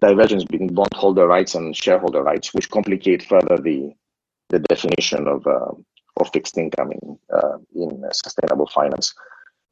divergence 0.00 0.44
between 0.44 0.74
bondholder 0.74 1.26
rights 1.26 1.54
and 1.54 1.76
shareholder 1.76 2.22
rights, 2.22 2.54
which 2.54 2.70
complicate 2.70 3.22
further 3.22 3.56
the 3.58 3.92
the 4.50 4.60
definition 4.74 5.26
of 5.28 5.46
uh, 5.46 5.72
of 6.18 6.30
fixed 6.32 6.58
income 6.58 6.90
in 6.92 7.18
uh, 7.32 7.58
in 7.74 8.04
sustainable 8.12 8.66
finance. 8.66 9.14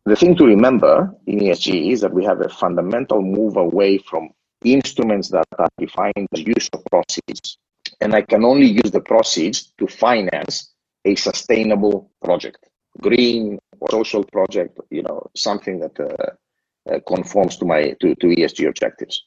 The 0.07 0.17
thing 0.17 0.35
to 0.37 0.47
remember 0.47 1.13
in 1.27 1.41
ESG 1.41 1.93
is 1.93 2.01
that 2.01 2.15
we 2.15 2.25
have 2.25 2.41
a 2.41 2.49
fundamental 2.49 3.21
move 3.21 3.57
away 3.57 3.99
from 3.99 4.31
instruments 4.65 5.29
that 5.31 5.47
are 5.59 5.69
defined 5.79 6.29
as 6.33 6.41
use 6.41 6.69
of 6.73 6.85
proceeds. 6.91 7.59
And 8.01 8.15
I 8.15 8.23
can 8.23 8.45
only 8.45 8.67
use 8.67 8.91
the 8.91 9.01
proceeds 9.01 9.73
to 9.79 9.87
finance 9.87 10.73
a 11.05 11.15
sustainable 11.15 12.11
project, 12.23 12.69
green 13.01 13.59
or 13.81 13.91
social 13.91 14.25
project, 14.25 14.79
you 14.91 15.03
know, 15.03 15.27
something 15.35 15.81
that 15.81 15.99
uh, 15.99 16.93
uh, 16.93 17.01
conforms 17.07 17.57
to 17.59 17.65
my 17.65 17.93
to, 18.01 18.15
to 18.15 18.27
ESG 18.27 18.69
objectives. 18.69 19.23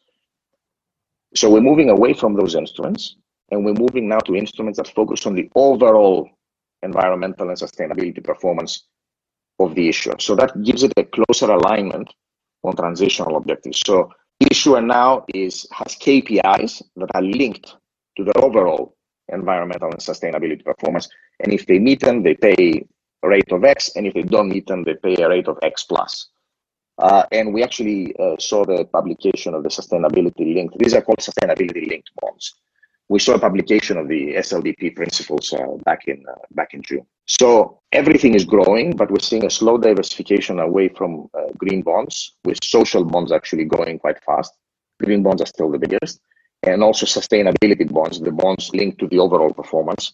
So 1.36 1.50
we're 1.50 1.62
moving 1.62 1.90
away 1.90 2.14
from 2.14 2.36
those 2.36 2.56
instruments 2.56 3.16
and 3.52 3.66
we're 3.66 3.74
moving 3.74 4.08
now 4.08 4.20
to 4.20 4.36
instruments 4.36 4.78
that 4.78 4.88
focus 4.88 5.26
on 5.26 5.36
the 5.36 5.50
overall 5.56 6.30
environmental 6.84 7.50
and 7.50 7.58
sustainability 7.58 8.24
performance 8.24 8.84
of 9.60 9.76
the 9.76 9.88
issuer. 9.88 10.16
So 10.20 10.36
that 10.36 10.64
gives 10.64 10.84
it 10.84 10.94
a 10.98 11.04
closer 11.04 11.52
alignment 11.52 12.12
on 12.64 12.76
transitional 12.76 13.38
objectives. 13.38 13.82
So 13.86 14.10
issuer 14.52 14.82
now 14.82 15.26
is 15.34 15.68
has 15.72 15.96
KPIs 15.96 16.82
that 16.96 17.12
are 17.16 17.22
linked 17.22 17.76
to 18.18 18.24
the 18.24 18.38
overall 18.38 18.96
environmental 19.30 19.90
and 19.90 20.00
sustainability 20.00 20.64
performance. 20.64 21.10
And 21.40 21.54
if 21.54 21.66
they 21.66 21.80
meet 21.80 22.02
them, 22.02 22.24
they 22.24 22.36
pay 22.36 22.86
a 23.24 23.28
rate 23.28 23.52
of 23.52 23.64
X, 23.64 23.92
and 23.96 24.06
if 24.06 24.14
they 24.14 24.24
don't 24.24 24.50
meet 24.50 24.68
them, 24.68 24.84
they 24.84 24.96
pay 24.96 25.16
a 25.22 25.30
rate 25.30 25.48
of 25.48 25.58
X 25.64 25.84
plus. 25.84 26.30
Uh, 27.00 27.24
and 27.32 27.54
we 27.54 27.64
actually 27.64 28.16
uh, 28.18 28.36
saw 28.40 28.64
the 28.66 28.86
publication 28.86 29.54
of 29.54 29.64
the 29.64 29.70
sustainability 29.70 30.54
linked. 30.54 30.78
These 30.78 30.94
are 30.94 31.02
called 31.02 31.20
sustainability 31.20 31.90
linked 31.90 32.12
bonds. 32.22 32.54
We 33.10 33.20
saw 33.20 33.34
a 33.36 33.40
publication 33.40 33.98
of 33.98 34.08
the 34.08 34.36
SLBP 34.36 34.96
principles 34.96 35.54
uh, 35.54 35.78
back 35.86 36.08
in 36.08 36.24
uh, 36.30 36.36
back 36.52 36.74
in 36.74 36.82
June. 36.82 37.06
So 37.26 37.80
everything 37.92 38.34
is 38.34 38.46
growing, 38.46 38.96
but 38.96 39.12
we're 39.12 39.20
seeing 39.20 39.46
a 39.46 39.50
slow 39.50 39.78
diversification 39.78 40.60
away 40.60 40.90
from 40.90 41.28
uh, 41.34 41.52
green 41.58 41.82
bonds, 41.82 42.36
with 42.44 42.64
social 42.64 43.04
bonds 43.04 43.32
actually 43.32 43.66
growing 43.66 44.00
quite 44.00 44.24
fast. 44.24 44.54
Green 45.04 45.22
bonds 45.24 45.42
are 45.42 45.48
still 45.56 45.70
the 45.72 45.80
biggest, 45.80 46.20
and 46.64 46.82
also 46.82 47.06
sustainability 47.06 47.92
bonds, 47.92 48.20
the 48.20 48.32
bonds 48.32 48.74
linked 48.74 49.00
to 49.00 49.08
the 49.08 49.20
overall 49.20 49.54
performance, 49.54 50.14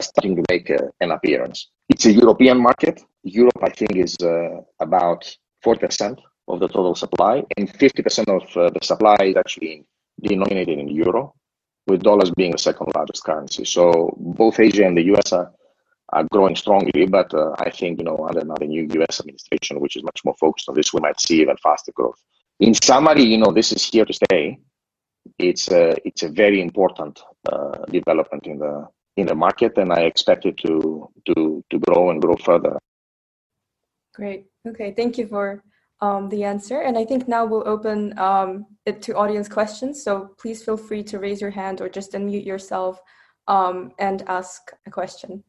starting 0.00 0.36
to 0.36 0.42
make 0.50 0.70
uh, 0.70 0.88
an 1.00 1.10
appearance. 1.12 1.68
It's 1.88 2.06
a 2.06 2.12
European 2.12 2.58
market. 2.58 3.02
Europe, 3.22 3.62
I 3.62 3.70
think, 3.70 3.96
is 3.96 4.16
uh, 4.22 4.60
about 4.80 5.24
four 5.62 5.76
percent 5.76 6.20
of 6.48 6.60
the 6.60 6.68
total 6.68 6.94
supply, 6.94 7.42
and 7.56 7.68
50% 7.68 8.28
of 8.28 8.56
uh, 8.56 8.70
the 8.70 8.84
supply 8.84 9.16
is 9.20 9.36
actually 9.36 9.84
denominated 10.22 10.78
in 10.78 10.88
euro, 10.88 11.34
with 11.86 12.02
dollars 12.02 12.30
being 12.36 12.52
the 12.52 12.58
second 12.58 12.88
largest 12.94 13.24
currency. 13.24 13.64
So 13.64 14.14
both 14.18 14.58
Asia 14.58 14.86
and 14.86 14.96
the 14.96 15.04
US 15.14 15.32
are, 15.32 15.52
are 16.10 16.24
growing 16.32 16.56
strongly, 16.56 17.06
but 17.06 17.32
uh, 17.34 17.54
I 17.58 17.70
think, 17.70 17.98
you 17.98 18.04
know, 18.04 18.26
under 18.28 18.40
the 18.40 18.66
new 18.66 18.88
US 19.00 19.20
administration, 19.20 19.80
which 19.80 19.96
is 19.96 20.02
much 20.02 20.20
more 20.24 20.34
focused 20.38 20.68
on 20.68 20.74
this, 20.74 20.92
we 20.92 21.00
might 21.00 21.20
see 21.20 21.40
even 21.40 21.56
faster 21.62 21.92
growth. 21.92 22.20
In 22.60 22.74
summary, 22.74 23.22
you 23.22 23.38
know, 23.38 23.52
this 23.52 23.72
is 23.72 23.84
here 23.84 24.04
to 24.04 24.12
stay. 24.12 24.58
It's 25.38 25.70
a, 25.70 25.96
it's 26.06 26.22
a 26.22 26.28
very 26.28 26.60
important 26.60 27.20
uh, 27.50 27.84
development 27.90 28.46
in 28.46 28.58
the 28.58 28.88
in 29.16 29.26
the 29.26 29.34
market, 29.34 29.78
and 29.78 29.92
I 29.92 30.02
expect 30.02 30.44
it 30.44 30.56
to 30.58 31.10
to 31.26 31.64
to 31.70 31.78
grow 31.78 32.10
and 32.10 32.20
grow 32.20 32.36
further. 32.36 32.78
Great. 34.14 34.46
Okay. 34.66 34.92
Thank 34.92 35.18
you 35.18 35.26
for 35.26 35.62
um, 36.00 36.28
the 36.28 36.44
answer. 36.44 36.80
And 36.80 36.98
I 36.98 37.04
think 37.04 37.28
now 37.28 37.44
we'll 37.44 37.66
open 37.66 38.18
um, 38.18 38.66
it 38.84 39.02
to 39.02 39.16
audience 39.16 39.48
questions. 39.48 40.02
So 40.02 40.30
please 40.38 40.62
feel 40.62 40.76
free 40.76 41.02
to 41.04 41.18
raise 41.18 41.40
your 41.40 41.50
hand 41.50 41.80
or 41.80 41.88
just 41.88 42.12
unmute 42.12 42.44
yourself 42.44 43.00
um, 43.48 43.92
and 43.98 44.22
ask 44.28 44.70
a 44.86 44.90
question. 44.90 45.42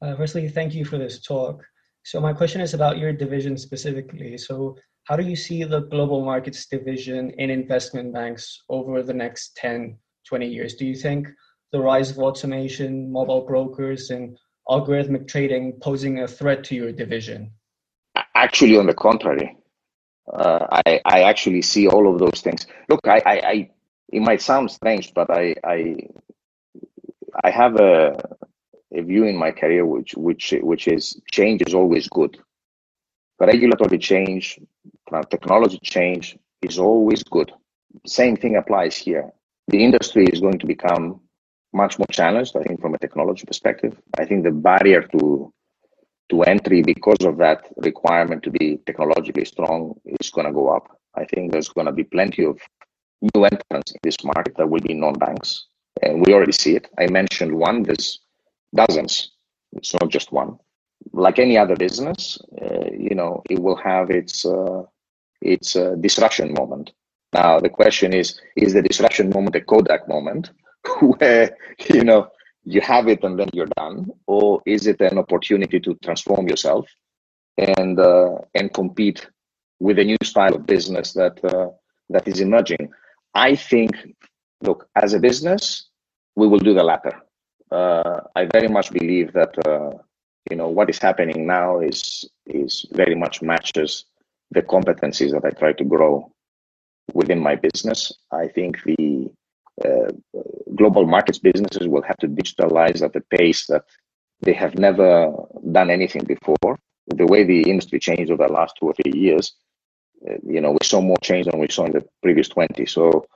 Uh, 0.00 0.14
firstly, 0.16 0.48
thank 0.48 0.74
you 0.74 0.84
for 0.84 0.98
this 0.98 1.20
talk. 1.20 1.64
So 2.04 2.20
my 2.20 2.32
question 2.32 2.60
is 2.60 2.74
about 2.74 2.98
your 2.98 3.12
division 3.12 3.56
specifically. 3.58 4.38
So 4.38 4.76
how 5.04 5.16
do 5.16 5.24
you 5.24 5.36
see 5.36 5.64
the 5.64 5.80
global 5.80 6.24
markets 6.24 6.66
division 6.66 7.30
in 7.38 7.50
investment 7.50 8.12
banks 8.12 8.62
over 8.68 9.02
the 9.02 9.14
next 9.14 9.56
10, 9.56 9.98
20 10.26 10.46
years? 10.46 10.74
Do 10.74 10.86
you 10.86 10.94
think 10.94 11.28
the 11.72 11.80
rise 11.80 12.10
of 12.10 12.18
automation, 12.18 13.10
mobile 13.10 13.44
brokers, 13.44 14.10
and 14.10 14.38
algorithmic 14.68 15.26
trading 15.26 15.78
posing 15.82 16.20
a 16.20 16.28
threat 16.28 16.62
to 16.64 16.74
your 16.74 16.92
division? 16.92 17.50
Actually, 18.34 18.76
on 18.76 18.86
the 18.86 18.94
contrary, 18.94 19.56
uh, 20.32 20.80
I, 20.86 21.00
I 21.04 21.22
actually 21.22 21.62
see 21.62 21.88
all 21.88 22.12
of 22.12 22.18
those 22.18 22.40
things. 22.40 22.66
Look, 22.88 23.00
I, 23.06 23.22
I, 23.24 23.34
I 23.50 23.70
it 24.10 24.20
might 24.20 24.40
sound 24.40 24.70
strange, 24.70 25.12
but 25.14 25.30
I, 25.30 25.54
I, 25.64 25.96
I 27.44 27.50
have 27.50 27.76
a, 27.76 28.16
a 28.94 29.02
view 29.02 29.24
in 29.24 29.36
my 29.36 29.50
career 29.50 29.84
which, 29.84 30.14
which, 30.16 30.54
which 30.60 30.88
is 30.88 31.20
change 31.30 31.62
is 31.66 31.74
always 31.74 32.08
good. 32.08 32.38
Regulatory 33.38 33.98
change, 33.98 34.58
technology 35.30 35.78
change 35.82 36.38
is 36.62 36.78
always 36.78 37.22
good. 37.22 37.52
Same 38.06 38.36
thing 38.36 38.56
applies 38.56 38.96
here. 38.96 39.30
The 39.68 39.84
industry 39.84 40.24
is 40.26 40.40
going 40.40 40.58
to 40.58 40.66
become 40.66 41.20
much 41.72 41.98
more 41.98 42.06
challenged, 42.10 42.56
I 42.56 42.62
think, 42.62 42.80
from 42.80 42.94
a 42.94 42.98
technology 42.98 43.44
perspective. 43.46 43.96
I 44.18 44.24
think 44.24 44.42
the 44.44 44.50
barrier 44.50 45.02
to 45.02 45.52
to 46.30 46.42
entry 46.42 46.82
because 46.82 47.24
of 47.24 47.38
that 47.38 47.68
requirement 47.76 48.42
to 48.42 48.50
be 48.50 48.78
technologically 48.86 49.44
strong 49.44 49.94
is 50.20 50.30
going 50.30 50.46
to 50.46 50.52
go 50.52 50.68
up. 50.68 50.98
I 51.14 51.24
think 51.24 51.52
there's 51.52 51.68
going 51.68 51.86
to 51.86 51.92
be 51.92 52.04
plenty 52.04 52.44
of 52.44 52.60
new 53.34 53.44
entrants 53.44 53.92
in 53.92 53.98
this 54.02 54.22
market 54.22 54.56
that 54.56 54.68
will 54.68 54.80
be 54.80 54.94
non-banks, 54.94 55.66
and 56.02 56.24
we 56.24 56.34
already 56.34 56.52
see 56.52 56.76
it. 56.76 56.88
I 56.98 57.06
mentioned 57.06 57.52
one. 57.52 57.82
There's 57.82 58.20
dozens. 58.74 59.32
It's 59.72 59.94
not 59.94 60.10
just 60.10 60.32
one. 60.32 60.58
Like 61.12 61.38
any 61.38 61.56
other 61.56 61.76
business, 61.76 62.38
uh, 62.60 62.90
you 62.96 63.14
know, 63.14 63.42
it 63.48 63.58
will 63.58 63.76
have 63.76 64.10
its 64.10 64.44
uh, 64.44 64.82
its 65.40 65.76
uh, 65.76 65.94
disruption 66.00 66.52
moment. 66.52 66.92
Now 67.32 67.60
the 67.60 67.68
question 67.68 68.12
is: 68.12 68.40
Is 68.56 68.74
the 68.74 68.82
disruption 68.82 69.30
moment 69.30 69.56
a 69.56 69.60
Kodak 69.60 70.08
moment, 70.08 70.50
where 71.00 71.56
you 71.92 72.04
know 72.04 72.28
you 72.68 72.80
have 72.82 73.08
it 73.08 73.24
and 73.24 73.38
then 73.38 73.48
you're 73.52 73.74
done, 73.76 74.10
or 74.26 74.60
is 74.66 74.86
it 74.86 75.00
an 75.00 75.18
opportunity 75.18 75.80
to 75.80 75.94
transform 76.04 76.48
yourself 76.48 76.86
and 77.56 77.98
uh, 77.98 78.36
and 78.54 78.72
compete 78.74 79.26
with 79.80 79.98
a 79.98 80.04
new 80.04 80.18
style 80.22 80.54
of 80.54 80.66
business 80.66 81.12
that 81.14 81.42
uh, 81.44 81.68
that 82.10 82.28
is 82.28 82.40
emerging? 82.40 82.90
I 83.34 83.56
think, 83.56 83.92
look, 84.62 84.88
as 84.96 85.14
a 85.14 85.18
business, 85.18 85.88
we 86.36 86.46
will 86.46 86.58
do 86.58 86.74
the 86.74 86.82
latter. 86.82 87.22
Uh, 87.70 88.20
I 88.36 88.46
very 88.52 88.68
much 88.68 88.90
believe 88.92 89.32
that 89.32 89.54
uh, 89.66 89.90
you 90.50 90.56
know 90.56 90.68
what 90.68 90.90
is 90.90 90.98
happening 90.98 91.46
now 91.46 91.80
is 91.80 92.28
is 92.46 92.86
very 92.92 93.14
much 93.14 93.40
matches 93.40 94.04
the 94.50 94.62
competencies 94.62 95.32
that 95.32 95.44
I 95.44 95.50
try 95.50 95.72
to 95.72 95.84
grow 95.84 96.30
within 97.14 97.40
my 97.40 97.54
business. 97.56 98.12
I 98.30 98.48
think 98.48 98.82
the 98.84 99.30
global 100.76 101.06
markets 101.06 101.38
businesses 101.38 101.88
will 101.88 102.02
have 102.02 102.16
to 102.18 102.28
digitalize 102.28 103.02
at 103.02 103.16
a 103.16 103.20
pace 103.36 103.66
that 103.66 103.84
they 104.40 104.52
have 104.52 104.78
never 104.78 105.32
done 105.72 105.90
anything 105.90 106.24
before. 106.24 106.78
The 107.08 107.26
way 107.26 107.44
the 107.44 107.62
industry 107.62 107.98
changed 107.98 108.30
over 108.30 108.46
the 108.46 108.52
last 108.52 108.74
two 108.78 108.86
or 108.86 108.94
three 108.94 109.18
years, 109.18 109.54
uh, 110.28 110.34
you 110.46 110.60
know, 110.60 110.72
we 110.72 110.78
saw 110.84 111.00
more 111.00 111.16
change 111.22 111.46
than 111.46 111.58
we 111.58 111.68
saw 111.68 111.86
in 111.86 111.92
the 111.92 112.04
previous 112.22 112.48
20. 112.48 112.86
So, 112.86 113.26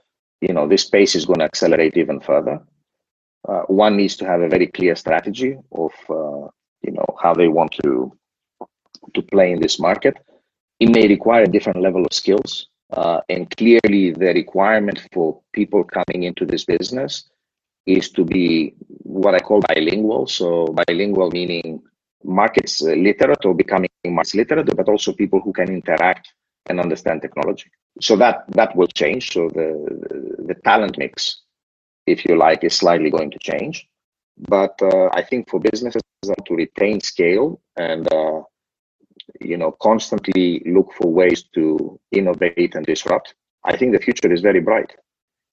you 0.40 0.52
know, 0.52 0.68
this 0.68 0.88
pace 0.88 1.14
is 1.14 1.24
going 1.24 1.38
to 1.38 1.44
accelerate 1.44 1.96
even 1.96 2.20
further. 2.20 2.60
Uh, 3.48 3.62
one 3.62 3.96
needs 3.96 4.16
to 4.16 4.26
have 4.26 4.40
a 4.40 4.48
very 4.48 4.66
clear 4.66 4.94
strategy 4.94 5.56
of, 5.72 5.92
uh, 6.10 6.48
you 6.82 6.92
know, 6.92 7.06
how 7.20 7.34
they 7.34 7.48
want 7.48 7.72
to 7.82 8.12
to 9.14 9.22
play 9.22 9.50
in 9.50 9.60
this 9.60 9.80
market. 9.80 10.16
It 10.78 10.90
may 10.90 11.08
require 11.08 11.42
a 11.42 11.48
different 11.48 11.80
level 11.80 12.04
of 12.04 12.12
skills 12.12 12.68
uh, 12.92 13.20
and 13.28 13.50
clearly, 13.56 14.10
the 14.12 14.32
requirement 14.34 15.06
for 15.12 15.40
people 15.52 15.84
coming 15.84 16.24
into 16.24 16.44
this 16.46 16.64
business 16.64 17.30
is 17.86 18.10
to 18.10 18.24
be 18.24 18.74
what 18.86 19.34
I 19.34 19.40
call 19.40 19.60
bilingual. 19.60 20.26
So, 20.26 20.66
bilingual 20.66 21.30
meaning 21.30 21.82
markets 22.24 22.82
literate 22.82 23.44
or 23.44 23.54
becoming 23.54 23.90
markets 24.04 24.34
literate, 24.34 24.76
but 24.76 24.88
also 24.88 25.12
people 25.12 25.40
who 25.40 25.52
can 25.52 25.68
interact 25.70 26.32
and 26.66 26.80
understand 26.80 27.22
technology. 27.22 27.70
So 28.00 28.16
that 28.16 28.44
that 28.52 28.74
will 28.76 28.86
change. 28.86 29.32
So 29.32 29.48
the 29.48 29.68
the 30.46 30.54
talent 30.64 30.98
mix, 30.98 31.42
if 32.06 32.24
you 32.24 32.36
like, 32.36 32.64
is 32.64 32.74
slightly 32.74 33.10
going 33.10 33.30
to 33.30 33.38
change. 33.38 33.88
But 34.38 34.80
uh, 34.82 35.08
I 35.12 35.22
think 35.22 35.50
for 35.50 35.60
businesses 35.60 36.02
to 36.46 36.54
retain 36.54 37.00
scale 37.00 37.60
and 37.76 38.10
uh, 38.12 38.42
you 39.44 39.56
know 39.56 39.72
constantly 39.82 40.62
look 40.66 40.92
for 40.94 41.10
ways 41.12 41.44
to 41.54 41.98
innovate 42.10 42.74
and 42.74 42.86
disrupt 42.86 43.34
i 43.64 43.76
think 43.76 43.92
the 43.92 43.98
future 43.98 44.32
is 44.32 44.40
very 44.40 44.60
bright. 44.60 44.92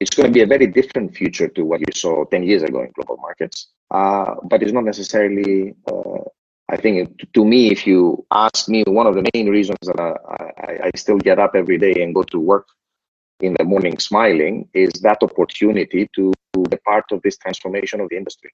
It's 0.02 0.16
going 0.16 0.28
to 0.28 0.34
be 0.34 0.44
a 0.44 0.48
very 0.48 0.66
different 0.66 1.14
future 1.14 1.50
to 1.50 1.62
what 1.66 1.82
you 1.82 1.92
saw 1.94 2.24
10 2.24 2.44
years 2.44 2.64
ago 2.64 2.80
in 2.84 2.92
global 2.96 3.18
markets. 3.18 3.68
Uh, 3.92 4.36
but 4.46 4.64
it's 4.64 4.72
not 4.72 4.86
necessarily 4.86 5.76
uh, 5.92 6.24
i 6.70 6.78
think 6.78 6.96
to 7.34 7.44
me 7.44 7.70
if 7.76 7.86
you 7.90 8.26
ask 8.32 8.70
me 8.70 8.84
one 9.00 9.08
of 9.08 9.16
the 9.16 9.26
main 9.34 9.48
reasons 9.50 9.84
that 9.90 10.00
I, 10.00 10.72
I 10.88 10.90
still 10.96 11.18
get 11.18 11.38
up 11.46 11.54
every 11.62 11.78
day 11.86 11.96
and 12.04 12.16
go 12.16 12.24
to 12.24 12.40
work 12.40 12.68
in 13.42 13.56
the 13.58 13.64
morning 13.64 13.98
smiling 13.98 14.68
is 14.74 14.92
that 15.02 15.24
opportunity 15.24 16.10
to 16.16 16.34
be 16.54 16.78
part 16.86 17.06
of 17.12 17.22
this 17.22 17.38
transformation 17.38 18.02
of 18.02 18.10
the 18.10 18.18
industry. 18.18 18.52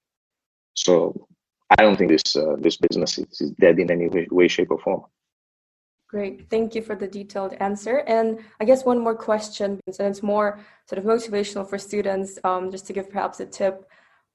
So 0.76 1.28
I 1.72 1.82
don't 1.82 1.98
think 1.98 2.12
this 2.12 2.36
uh, 2.36 2.56
this 2.60 2.78
business 2.78 3.18
is, 3.18 3.42
is, 3.42 3.52
dead 3.60 3.80
in 3.80 3.90
any 3.90 4.08
way, 4.08 4.28
way, 4.30 4.48
shape, 4.48 4.72
or 4.72 4.80
form. 4.80 5.04
Great, 6.16 6.50
thank 6.50 6.74
you 6.76 6.82
for 6.82 6.96
the 6.96 7.10
detailed 7.10 7.56
answer. 7.60 7.98
And 8.08 8.40
I 8.62 8.64
guess 8.64 8.86
one 8.86 9.00
more 9.00 9.16
question, 9.16 9.82
and 9.86 10.08
it's 10.08 10.24
more 10.24 10.62
sort 10.88 10.98
of 10.98 11.04
motivational 11.04 11.70
for 11.70 11.78
students, 11.78 12.40
um, 12.46 12.72
just 12.72 12.88
to 12.88 12.94
give 12.94 13.10
perhaps 13.10 13.42
a 13.42 13.46
tip. 13.46 13.86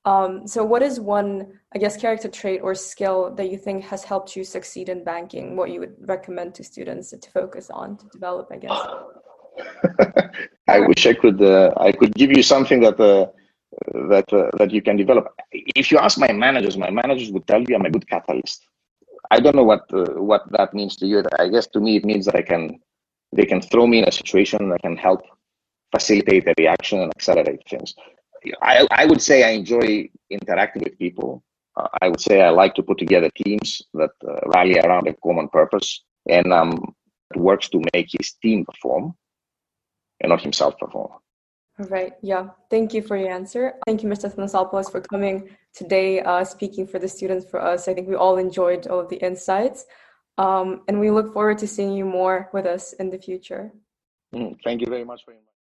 Um, 0.04 0.46
so, 0.46 0.62
what 0.62 0.82
is 0.82 1.00
one, 1.00 1.58
I 1.74 1.78
guess, 1.78 1.96
character 1.96 2.28
trait 2.28 2.60
or 2.62 2.74
skill 2.74 3.34
that 3.34 3.50
you 3.50 3.56
think 3.56 3.82
has 3.84 4.04
helped 4.04 4.36
you 4.36 4.44
succeed 4.44 4.90
in 4.90 5.04
banking? 5.04 5.56
What 5.56 5.70
you 5.70 5.80
would 5.80 5.96
recommend 6.00 6.54
to 6.56 6.64
students 6.64 7.12
to 7.12 7.30
focus 7.30 7.70
on 7.70 7.96
to 7.96 8.06
develop? 8.08 8.48
I 8.52 8.58
guess. 8.58 8.80
I 10.68 10.80
wish 10.80 11.06
I 11.06 11.14
could. 11.14 11.40
Uh, 11.40 11.72
I 11.78 11.92
could 11.92 12.14
give 12.14 12.30
you 12.30 12.42
something 12.42 12.80
that 12.80 13.00
uh, 13.00 13.28
that 14.10 14.30
uh, 14.34 14.50
that 14.58 14.70
you 14.70 14.82
can 14.82 14.98
develop. 14.98 15.28
If 15.50 15.90
you 15.90 15.96
ask 15.96 16.18
my 16.18 16.30
managers, 16.30 16.76
my 16.76 16.90
managers 16.90 17.30
would 17.32 17.46
tell 17.46 17.62
you 17.62 17.74
I'm 17.74 17.86
a 17.86 17.90
good 17.90 18.06
catalyst. 18.06 18.66
I 19.30 19.40
don't 19.40 19.54
know 19.54 19.64
what 19.64 19.84
uh, 19.92 20.20
what 20.20 20.50
that 20.52 20.74
means 20.74 20.96
to 20.96 21.06
you. 21.06 21.22
I 21.38 21.48
guess 21.48 21.66
to 21.68 21.80
me 21.80 21.96
it 21.96 22.04
means 22.04 22.26
that 22.26 22.36
I 22.36 22.42
can 22.42 22.80
they 23.32 23.44
can 23.44 23.60
throw 23.60 23.86
me 23.86 23.98
in 23.98 24.08
a 24.08 24.12
situation 24.12 24.70
that 24.70 24.82
can 24.82 24.96
help 24.96 25.22
facilitate 25.92 26.48
a 26.48 26.54
reaction 26.58 27.00
and 27.00 27.10
accelerate 27.12 27.62
things. 27.68 27.94
I, 28.62 28.86
I 28.90 29.06
would 29.06 29.20
say 29.20 29.44
I 29.44 29.50
enjoy 29.50 30.08
interacting 30.30 30.82
with 30.82 30.98
people. 30.98 31.42
Uh, 31.76 31.88
I 32.00 32.08
would 32.08 32.20
say 32.20 32.42
I 32.42 32.50
like 32.50 32.74
to 32.74 32.82
put 32.82 32.98
together 32.98 33.30
teams 33.44 33.82
that 33.94 34.10
uh, 34.26 34.40
rally 34.54 34.78
around 34.78 35.08
a 35.08 35.14
common 35.22 35.48
purpose 35.48 36.02
and 36.28 36.52
um, 36.52 36.94
works 37.36 37.68
to 37.70 37.82
make 37.94 38.08
his 38.10 38.32
team 38.42 38.64
perform 38.64 39.14
and 40.20 40.30
not 40.30 40.42
himself 40.42 40.78
perform. 40.78 41.12
All 41.80 41.86
right. 41.86 42.12
Yeah. 42.20 42.50
Thank 42.68 42.92
you 42.92 43.00
for 43.00 43.16
your 43.16 43.30
answer. 43.30 43.72
Thank 43.86 44.02
you, 44.02 44.08
Mr. 44.10 44.30
Athanasopoulos, 44.30 44.92
for 44.92 45.00
coming 45.00 45.48
today, 45.72 46.20
uh, 46.20 46.44
speaking 46.44 46.86
for 46.86 46.98
the 46.98 47.08
students 47.08 47.48
for 47.48 47.58
us. 47.58 47.88
I 47.88 47.94
think 47.94 48.06
we 48.06 48.16
all 48.16 48.36
enjoyed 48.36 48.86
all 48.86 49.00
of 49.00 49.08
the 49.08 49.16
insights. 49.16 49.86
Um, 50.36 50.82
and 50.88 51.00
we 51.00 51.10
look 51.10 51.32
forward 51.32 51.56
to 51.58 51.66
seeing 51.66 51.92
you 51.92 52.04
more 52.04 52.50
with 52.52 52.66
us 52.66 52.92
in 52.94 53.08
the 53.08 53.16
future. 53.16 53.72
Mm, 54.34 54.58
thank 54.62 54.82
you 54.82 54.88
very 54.88 55.04
much 55.04 55.24
for 55.24 55.32